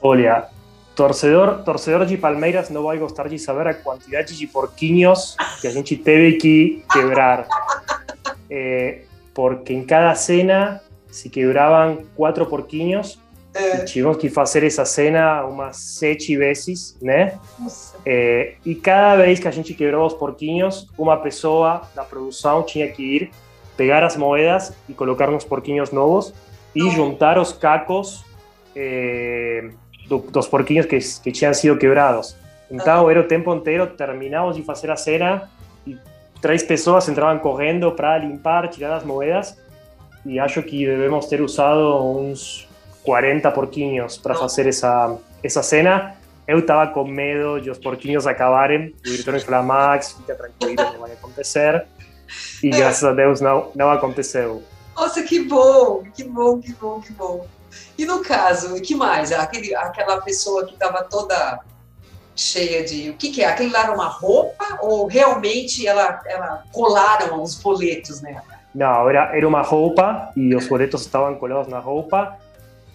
Olha, 0.03 0.48
torcedor, 0.94 1.62
torcedor 1.64 2.05
de 2.05 2.18
Palmeiras 2.18 2.68
não 2.68 2.83
vai 2.83 2.98
gostar 2.98 3.26
de 3.29 3.38
saber 3.38 3.66
a 3.68 3.74
quantidade 3.74 4.37
de 4.37 4.46
porquinhos 4.46 5.35
que 5.62 5.66
a 5.66 5.70
gente 5.70 5.96
teve 5.96 6.37
que 6.37 6.85
quebrar. 6.92 7.48
É, 8.50 9.00
porque 9.33 9.72
em 9.72 9.83
cada 9.83 10.14
cena 10.14 10.83
se 11.11 11.29
quebravam 11.29 12.05
quatro 12.14 12.46
porquinhos 12.46 13.18
é. 13.52 13.78
Tivemos 13.84 14.16
que 14.16 14.28
fazer 14.28 14.62
essa 14.64 14.84
cena 14.84 15.44
umas 15.44 15.76
sete 15.76 16.36
vezes, 16.36 16.96
né? 17.02 17.38
É, 18.06 18.54
e 18.64 18.74
cada 18.74 19.24
vez 19.24 19.40
que 19.40 19.48
a 19.48 19.50
gente 19.50 19.74
quebrou 19.74 20.06
os 20.06 20.14
porquinhos, 20.14 20.86
uma 20.96 21.16
pessoa 21.16 21.82
da 21.94 22.04
produção 22.04 22.62
tinha 22.62 22.86
que 22.88 23.02
ir 23.02 23.30
pegar 23.76 24.04
as 24.04 24.16
moedas 24.16 24.72
e 24.88 24.92
colocar 24.92 25.30
nos 25.30 25.42
porquinhos 25.42 25.90
novos 25.90 26.32
e 26.74 26.88
juntar 26.90 27.38
os 27.38 27.52
cacos 27.52 28.24
é, 28.76 29.70
do, 30.06 30.18
dos 30.18 30.46
porquinhos 30.46 30.86
que, 30.86 30.98
que 31.22 31.32
tinham 31.32 31.52
sido 31.52 31.76
quebrados. 31.76 32.36
Então, 32.70 33.10
era 33.10 33.20
o 33.20 33.24
tempo 33.24 33.52
inteiro, 33.52 33.86
terminamos 33.88 34.54
de 34.54 34.62
fazer 34.62 34.90
a 34.92 34.96
cena 34.96 35.50
e 35.84 35.96
três 36.40 36.62
pessoas 36.62 37.08
entravam 37.08 37.38
correndo 37.40 37.90
para 37.92 38.16
limpar, 38.18 38.68
tirar 38.68 38.94
as 38.94 39.02
moedas 39.02 39.58
e 40.24 40.38
acho 40.38 40.62
que 40.62 40.86
devemos 40.86 41.26
ter 41.26 41.40
usado 41.40 42.06
uns 42.16 42.69
40 43.04 43.50
porquinhos 43.50 44.18
para 44.18 44.34
fazer 44.34 44.66
essa, 44.66 45.16
essa 45.42 45.62
cena. 45.62 46.16
Eu 46.46 46.58
estava 46.58 46.90
com 46.92 47.04
medo 47.04 47.60
de 47.60 47.70
os 47.70 47.78
porquinhos 47.78 48.26
acabarem. 48.26 48.94
O 49.00 49.02
diretor 49.02 49.34
me 49.34 49.40
falou, 49.40 49.62
Max, 49.62 50.12
fica 50.12 50.34
tranquilo, 50.34 50.92
não 50.92 51.00
vai 51.00 51.12
acontecer. 51.12 51.86
E 52.62 52.70
graças 52.70 53.04
a 53.04 53.12
Deus 53.12 53.40
não, 53.40 53.70
não 53.74 53.90
aconteceu. 53.90 54.62
Nossa, 54.96 55.22
que 55.22 55.40
bom, 55.40 56.04
que 56.14 56.24
bom, 56.24 56.60
que 56.60 56.72
bom, 56.74 57.00
que 57.00 57.12
bom. 57.12 57.46
E 57.96 58.04
no 58.04 58.20
caso, 58.20 58.76
o 58.76 58.82
que 58.82 58.94
mais? 58.94 59.32
Aquele, 59.32 59.74
aquela 59.74 60.20
pessoa 60.20 60.66
que 60.66 60.74
estava 60.74 61.04
toda 61.04 61.60
cheia 62.34 62.84
de. 62.84 63.10
O 63.10 63.14
que, 63.14 63.30
que 63.30 63.42
é? 63.42 63.46
Aquele 63.46 63.70
lá 63.70 63.84
era 63.84 63.92
uma 63.92 64.08
roupa 64.08 64.78
ou 64.80 65.06
realmente 65.06 65.86
ela, 65.86 66.20
ela 66.26 66.64
colaram 66.72 67.42
os 67.42 67.54
boletos 67.54 68.20
nela? 68.20 68.42
Não, 68.74 69.08
era, 69.08 69.36
era 69.36 69.46
uma 69.46 69.62
roupa 69.62 70.30
e 70.36 70.54
os 70.54 70.66
boletos 70.66 71.02
estavam 71.02 71.34
colados 71.34 71.68
na 71.68 71.78
roupa 71.78 72.38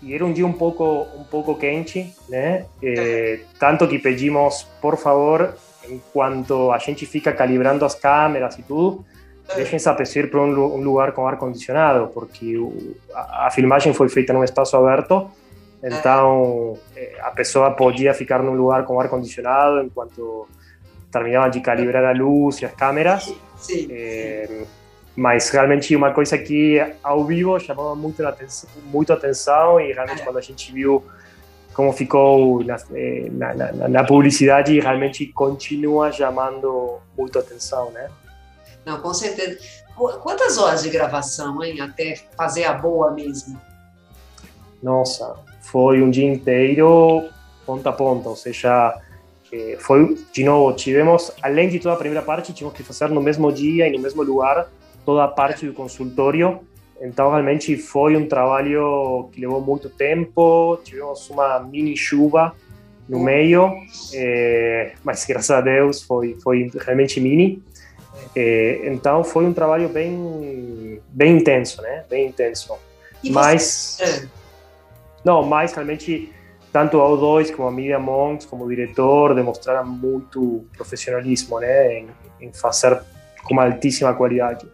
y 0.06 0.14
era 0.14 0.24
un 0.24 0.36
día 0.36 0.46
un 0.46 0.54
poco, 0.54 1.08
un 1.18 1.26
poco 1.26 1.58
quente, 1.58 2.14
né? 2.30 2.68
Eh, 2.80 3.46
tanto 3.58 3.90
que 3.90 3.98
pedimos, 3.98 4.68
por 4.80 4.98
favor, 4.98 5.58
en 5.90 6.00
cuanto 6.14 6.72
a 6.72 6.78
gente 6.78 7.08
fica 7.08 7.36
calibrando 7.36 7.84
as 7.84 7.96
câmeras 7.96 8.60
e 8.60 8.62
tudo, 8.62 9.04
deixem 9.56 9.78
essa 9.78 9.96
pessoa 9.96 10.28
para 10.28 10.42
um, 10.42 10.84
lugar 10.84 11.12
com 11.12 11.28
ar 11.28 11.38
condicionado, 11.38 12.10
porque 12.14 12.56
a, 13.16 13.48
a, 13.48 13.52
filmagem 13.52 13.96
foi 13.96 14.08
feita 14.08 14.32
num 14.32 14.44
espaço 14.44 14.78
aberto, 14.78 15.32
então 15.82 16.78
eh, 16.96 17.18
a 17.22 17.32
pessoa 17.32 17.72
podia 17.72 18.14
ficar 18.14 18.44
num 18.44 18.54
lugar 18.54 18.86
com 18.86 19.00
ar 19.00 19.10
condicionado 19.10 19.82
enquanto 19.82 20.48
terminava 21.12 21.50
de 21.50 21.62
calibrar 21.62 22.06
a 22.06 22.12
luz 22.12 22.62
e 22.62 22.66
as 22.66 22.74
câmeras. 22.74 23.24
Sim, 23.24 23.38
sim. 23.58 23.88
Eh, 23.90 24.66
mas 25.16 25.50
realmente 25.50 25.96
uma 25.96 26.12
coisa 26.12 26.38
que 26.38 26.80
ao 27.02 27.24
vivo 27.26 27.60
chamava 27.60 27.96
muito 27.96 28.26
a 28.26 28.30
atenção, 28.30 28.70
muito 28.86 29.14
atenção 29.14 29.80
e 29.80 29.94
realmente 29.94 30.24
quando 30.24 30.38
a 30.38 30.42
gente 30.42 30.72
viu 30.72 31.04
como 31.76 31.92
ficou 31.92 32.64
na, 32.64 32.78
eh, 32.94 33.28
na, 33.32 33.54
na, 33.54 33.88
na 33.90 34.04
publicidade, 34.04 34.80
realmente 34.80 35.26
continua 35.28 36.10
chamando 36.10 37.00
muito 37.18 37.38
atenção, 37.38 37.92
né? 37.92 38.10
Não, 38.86 39.02
com 39.02 39.14
certeza. 39.14 39.60
Quantas 40.24 40.58
horas 40.58 40.84
de 40.84 40.90
gravação, 40.90 41.62
hein, 41.62 41.82
até 41.82 42.16
fazer 42.38 42.64
a 42.64 42.74
boa 42.74 43.12
mesmo? 43.12 43.60
Nossa, 44.82 45.36
foi 45.62 46.02
um 46.02 46.10
dia 46.10 46.32
inteiro, 46.32 47.28
ponta 47.66 47.90
a 47.90 47.94
ponta, 47.94 48.30
ou 48.30 48.36
seja, 48.38 48.98
eh, 49.52 49.78
foi, 49.80 50.18
de 50.32 50.44
novo, 50.46 50.74
tivemos, 50.76 51.32
além 51.42 51.68
de 51.68 51.80
toda 51.80 51.96
a 51.96 51.98
primeira 51.98 52.22
parte, 52.22 52.54
tivemos 52.54 52.78
que 52.78 52.84
fazer 52.84 53.10
no 53.10 53.22
mesmo 53.22 53.52
dia 53.52 53.88
e 53.88 53.92
no 53.92 54.00
mesmo 54.00 54.24
lugar, 54.24 54.68
toda 55.06 55.24
a 55.24 55.28
parte 55.28 55.66
do 55.66 55.74
consultório. 55.74 56.60
Então, 57.00 57.30
realmente 57.30 57.78
foi 57.78 58.16
um 58.16 58.28
trabalho 58.28 59.30
que 59.32 59.42
levou 59.42 59.62
muito 59.62 59.90
tempo. 59.90 60.80
Tivemos 60.84 61.30
uma 61.30 61.60
mini 61.60 61.96
chuva 61.96 62.56
no 63.08 63.20
meio, 63.20 63.72
é, 64.14 64.94
mas 65.04 65.26
graças 65.26 65.52
a 65.52 65.62
Deus 65.62 66.02
foi, 66.02 66.36
foi 66.42 66.72
realmente 66.80 67.20
mini. 67.20 67.62
É, 68.36 68.82
então, 68.86 69.24
foi 69.24 69.46
um 69.46 69.54
trabalho 69.54 69.90
bem, 69.90 71.02
bem 71.10 71.38
intenso, 71.38 71.82
né? 71.82 72.04
Bem 72.10 72.28
intenso. 72.28 72.74
E 73.24 73.30
mas, 73.30 73.98
você... 74.00 74.30
não, 75.24 75.44
mas 75.44 75.74
realmente 75.74 76.32
tanto 76.72 77.00
a 77.00 77.08
O2 77.08 77.56
como 77.56 77.68
a 77.68 77.72
Media 77.72 78.00
Monks, 78.00 78.46
como 78.46 78.68
diretor, 78.68 79.34
demonstraram 79.36 79.86
muito 79.86 80.66
profissionalismo, 80.76 81.60
né? 81.60 82.00
Em, 82.00 82.08
em 82.42 82.54
fazer 82.54 83.02
com 83.44 83.54
uma 83.54 83.66
altíssima 83.66 84.14
qualidade. 84.14 84.68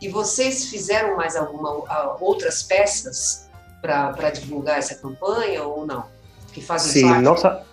E 0.00 0.08
vocês 0.08 0.66
fizeram 0.66 1.16
mais 1.16 1.36
alguma 1.36 2.16
outras 2.20 2.62
peças 2.62 3.48
para 3.80 4.30
divulgar 4.30 4.78
essa 4.78 4.94
campanha 4.94 5.62
ou 5.64 5.86
não? 5.86 6.04
Que 6.52 6.60
fazem 6.60 7.02
Sim, 7.02 7.08
parte 7.08 7.22
nós, 7.22 7.42
da 7.42 7.64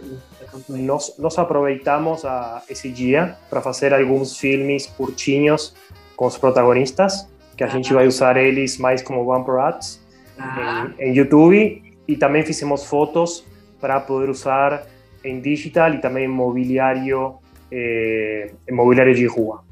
nós, 0.69 1.13
nós 1.17 1.37
aproveitamos 1.37 2.25
a, 2.25 2.61
esse 2.69 2.89
dia 2.89 3.37
para 3.49 3.61
fazer 3.61 3.93
alguns 3.93 4.37
filmes 4.37 4.85
curtinhos 4.85 5.73
com 6.15 6.25
os 6.25 6.37
protagonistas, 6.37 7.27
que 7.55 7.63
a 7.63 7.67
ah. 7.67 7.69
gente 7.69 7.93
vai 7.93 8.07
usar 8.07 8.37
eles 8.37 8.77
mais 8.77 9.01
como 9.01 9.23
bumper 9.23 9.55
ads 9.55 10.01
ah. 10.37 10.89
em, 10.99 11.09
em 11.09 11.13
YouTube. 11.13 11.83
E 12.07 12.15
também 12.15 12.45
fizemos 12.45 12.85
fotos 12.85 13.43
para 13.81 13.99
poder 13.99 14.29
usar 14.29 14.85
em 15.23 15.39
digital 15.39 15.93
e 15.93 15.97
também 15.97 16.25
em 16.25 16.27
mobiliário, 16.27 17.35
eh, 17.71 18.51
em 18.69 18.73
mobiliário 18.73 19.15
de 19.15 19.25
rua. 19.25 19.63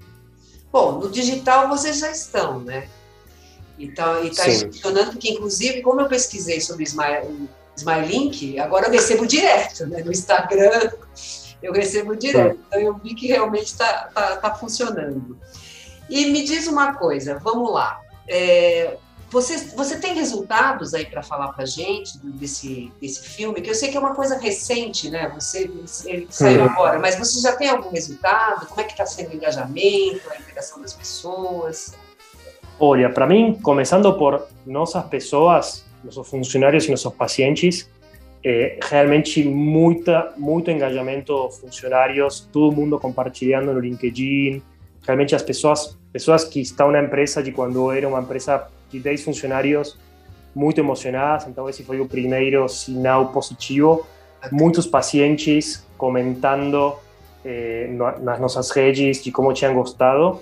Bom, 0.73 0.93
no 0.93 1.07
digital 1.11 1.69
vocês 1.69 1.99
já 1.99 2.09
estão, 2.09 2.59
né? 2.59 2.89
Então, 3.77 4.23
e 4.23 4.29
está 4.29 4.45
funcionando, 4.45 5.11
porque 5.11 5.29
inclusive, 5.29 5.83
como 5.83 6.01
eu 6.01 6.07
pesquisei 6.07 6.59
sobre 6.59 6.83
o 6.83 7.47
Smilink, 7.75 8.57
agora 8.57 8.87
eu 8.87 8.91
recebo 8.91 9.27
direto, 9.27 9.85
né? 9.85 10.01
No 10.03 10.11
Instagram 10.11 10.91
eu 11.61 11.71
recebo 11.71 12.15
direto. 12.15 12.59
Então 12.67 12.79
eu 12.79 12.95
vi 12.97 13.13
que 13.13 13.27
realmente 13.27 13.67
está 13.67 14.09
tá, 14.15 14.37
tá 14.37 14.55
funcionando. 14.55 15.37
E 16.09 16.31
me 16.31 16.43
diz 16.43 16.65
uma 16.65 16.95
coisa, 16.95 17.37
vamos 17.37 17.71
lá. 17.71 18.01
É, 18.27 18.97
você, 19.33 19.57
você 19.75 19.97
tem 19.97 20.13
resultados 20.13 20.93
aí 20.93 21.07
para 21.07 21.23
falar 21.23 21.47
para 21.53 21.65
gente 21.65 22.19
desse, 22.19 22.91
desse 23.01 23.27
filme? 23.27 23.59
Que 23.61 23.71
eu 23.71 23.73
sei 23.73 23.89
que 23.89 23.97
é 23.97 23.99
uma 23.99 24.13
coisa 24.13 24.37
recente, 24.37 25.09
né? 25.09 25.27
Você 25.33 25.71
ele 26.05 26.27
saiu 26.29 26.61
uhum. 26.61 26.69
agora, 26.69 26.99
mas 26.99 27.17
você 27.17 27.41
já 27.41 27.55
tem 27.55 27.67
algum 27.67 27.89
resultado? 27.89 28.67
Como 28.67 28.79
é 28.79 28.83
que 28.83 28.91
está 28.91 29.07
sendo 29.07 29.31
o 29.31 29.33
engajamento, 29.35 30.21
a 30.29 30.37
interação 30.37 30.79
das 30.79 30.93
pessoas? 30.93 31.95
Olha, 32.79 33.09
para 33.09 33.25
mim, 33.25 33.59
começando 33.63 34.13
por 34.13 34.47
nossas 34.67 35.03
pessoas, 35.05 35.83
nossos 36.03 36.29
funcionários 36.29 36.85
e 36.85 36.91
nossos 36.91 37.11
pacientes, 37.13 37.89
é, 38.45 38.77
realmente 38.83 39.43
muita, 39.43 40.31
muito 40.37 40.69
engajamento, 40.69 41.49
funcionários, 41.59 42.47
todo 42.51 42.75
mundo 42.75 42.99
compartilhando 42.99 43.73
no 43.73 43.79
LinkedIn, 43.79 44.61
realmente 45.01 45.33
as 45.33 45.41
pessoas, 45.41 45.97
pessoas 46.13 46.45
que 46.45 46.61
estão 46.61 46.91
na 46.91 47.01
empresa 47.01 47.41
de 47.41 47.51
quando 47.51 47.91
era 47.91 48.07
uma 48.07 48.21
empresa 48.21 48.67
de 48.89 48.99
10 48.99 49.23
funcionários 49.23 49.97
muito 50.55 50.79
emocionadas, 50.79 51.47
então 51.47 51.67
esse 51.67 51.83
foi 51.83 51.99
o 51.99 52.07
primeiro 52.07 52.69
sinal 52.69 53.29
positivo. 53.29 54.05
Muitos 54.51 54.85
pacientes 54.85 55.83
comentando 55.97 56.95
eh, 57.43 57.89
nas 58.21 58.39
nossas 58.39 58.69
redes 58.69 59.23
de 59.23 59.31
como 59.31 59.51
tinham 59.51 59.73
gostado. 59.73 60.39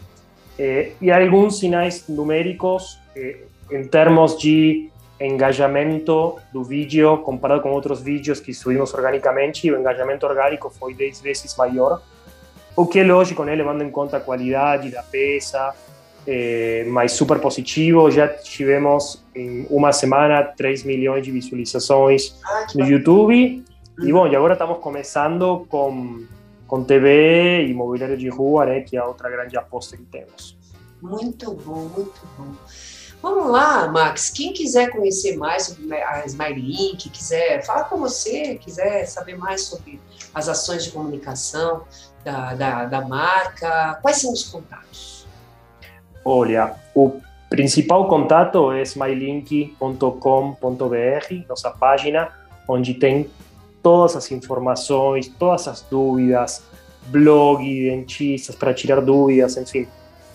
Eh, 0.60 0.92
e 1.00 1.10
alguns 1.10 1.60
sinais 1.60 2.08
numéricos 2.10 3.00
eh, 3.16 3.38
em 3.72 3.86
termos 3.86 4.38
de 4.38 4.90
engajamento 5.20 6.38
do 6.52 6.64
vídeo 6.64 7.20
comparado 7.20 7.62
com 7.62 7.72
outros 7.72 8.02
vídeos 8.02 8.40
que 8.40 8.54
subimos 8.54 8.94
organicamente, 8.94 9.72
o 9.72 9.80
engajamento 9.80 10.26
orgânico 10.26 10.70
foi 10.70 10.94
10 10.94 11.22
vezes 11.22 11.56
maior. 11.56 12.02
O 12.76 12.86
que 12.86 13.00
é 13.00 13.04
lógico, 13.04 13.44
né, 13.44 13.54
levando 13.54 13.84
em 13.84 13.92
conta 13.92 14.18
a 14.18 14.20
qualidade 14.20 14.90
da 14.90 15.04
é, 16.26 16.86
mas 16.88 17.14
super 17.14 17.40
positivo. 17.40 18.10
Já 18.12 18.28
tivemos 18.28 19.24
em 19.36 19.66
uma 19.70 19.92
semana 19.92 20.44
3 20.44 20.84
milhões 20.84 21.24
de 21.24 21.32
visualizações 21.32 22.36
ah, 22.44 22.68
no 22.76 22.86
YouTube. 22.86 23.64
E 24.02 24.12
bom, 24.12 24.28
e 24.28 24.36
agora 24.36 24.54
estamos 24.54 24.80
começando 24.80 25.66
com, 25.70 26.24
com 26.68 26.84
TV 26.84 27.66
e 27.68 27.74
mobiliário 27.74 28.18
de 28.18 28.30
rua, 28.30 28.66
né, 28.66 28.82
que 28.82 28.98
é 28.98 29.04
outra 29.04 29.30
grande 29.30 29.58
aposta 29.58 29.98
que 29.98 30.04
temos. 30.04 30.58
Muito 31.02 31.54
bom, 31.54 31.90
muito 31.96 32.22
bom. 32.38 32.54
Vamos 33.22 33.52
lá, 33.52 33.88
Max. 33.88 34.32
Quem 34.32 34.52
quiser 34.52 34.90
conhecer 34.90 35.38
mais 35.38 35.68
sobre 35.68 35.96
a 35.96 36.26
Smile 36.26 36.98
quiser 36.98 37.64
falar 37.64 37.84
com 37.84 37.98
você, 37.98 38.56
quiser 38.56 39.06
saber 39.06 39.38
mais 39.38 39.62
sobre 39.62 40.02
as 40.34 40.50
ações 40.50 40.86
de 40.86 40.92
comunicação 40.92 41.84
da, 42.24 42.56
da, 42.56 42.86
da 42.86 43.02
marca, 43.02 44.00
quais 44.02 44.18
são 44.18 44.34
os 44.34 44.44
contatos? 44.44 45.28
Olha, 46.26 46.76
o 46.96 47.22
principal 47.50 48.08
contato 48.08 48.72
é 48.72 48.82
smilelink.com.br, 48.82 51.48
nossa 51.48 51.70
página, 51.70 52.30
onde 52.68 52.96
tem 52.96 53.30
todas 53.84 54.16
as 54.16 54.32
informações, 54.32 55.28
todas 55.28 55.68
as 55.68 55.82
dúvidas, 55.82 56.64
blog, 57.08 57.64
dentistas 57.64 58.56
para 58.56 58.74
tirar 58.74 59.02
dúvidas, 59.02 59.58
enfim. 59.58 59.88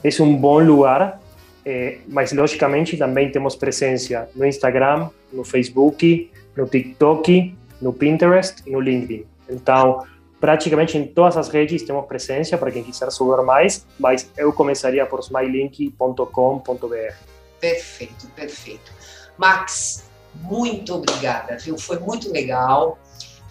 É 0.05 0.23
um 0.23 0.37
bom 0.37 0.61
lugar 0.61 1.21
é, 1.67 1.99
mas 2.07 2.33
logicamente 2.33 2.97
também 2.97 3.29
temos 3.33 3.57
presença 3.57 4.31
no 4.37 4.47
Instagram, 4.47 5.11
no 5.33 5.45
Facebook, 5.45 6.31
no 6.57 6.65
TikTok, 6.65 7.59
no 7.83 7.93
Pinterest 7.93 8.63
e 8.65 8.71
no 8.71 8.79
LinkedIn. 8.79 9.27
Então, 9.51 10.07
praticamente 10.41 10.97
em 10.97 11.05
todas 11.09 11.37
as 11.37 11.49
redes 11.49 11.83
temos 11.83 12.07
presença 12.07 12.57
para 12.57 12.71
quem 12.71 12.85
quiser 12.85 13.11
saber 13.11 13.43
mais, 13.43 13.85
mas 13.99 14.31
eu 14.37 14.53
começaria 14.53 15.05
por 15.07 15.19
smilelink.com.br. 15.19 17.15
Perfeito, 17.61 18.29
perfeito. 18.37 18.93
Max, 19.37 20.05
muito 20.43 20.95
obrigada, 20.95 21.57
viu? 21.59 21.77
Foi 21.77 21.99
muito 21.99 22.33
legal. 22.33 22.97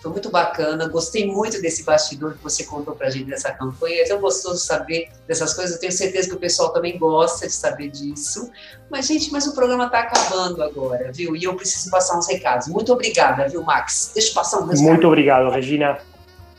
Foi 0.06 0.12
muito 0.12 0.30
bacana, 0.30 0.88
gostei 0.88 1.26
muito 1.26 1.60
desse 1.60 1.84
bastidor 1.84 2.36
que 2.36 2.44
você 2.44 2.64
contou 2.64 2.96
para 2.96 3.08
a 3.08 3.10
gente 3.10 3.26
dessa 3.26 3.52
campanha. 3.52 4.04
É 4.04 4.08
tão 4.08 4.22
gostoso 4.22 4.64
saber 4.64 5.10
dessas 5.28 5.56
coisas. 5.56 5.74
Eu 5.74 5.82
tenho 5.82 5.92
certeza 5.92 6.30
que 6.30 6.36
o 6.36 6.38
pessoal 6.38 6.72
também 6.72 6.96
gosta 7.00 7.48
de 7.48 7.54
saber 7.54 7.90
disso. 7.90 8.52
Mas, 8.88 9.08
gente, 9.08 9.32
mas 9.32 9.48
o 9.48 9.56
programa 9.56 9.88
está 9.88 10.02
acabando 10.02 10.62
agora, 10.62 11.12
viu? 11.12 11.36
E 11.36 11.46
eu 11.46 11.56
preciso 11.56 11.90
passar 11.90 12.20
uns 12.20 12.28
recados. 12.28 12.68
Muito 12.68 12.94
obrigada, 12.94 13.50
viu, 13.50 13.64
Max? 13.64 14.12
Deixa 14.14 14.30
eu 14.30 14.36
passar 14.36 14.60
um 14.60 14.68
recado. 14.68 14.84
Muito 14.84 15.08
obrigado, 15.08 15.50
Regina 15.50 15.98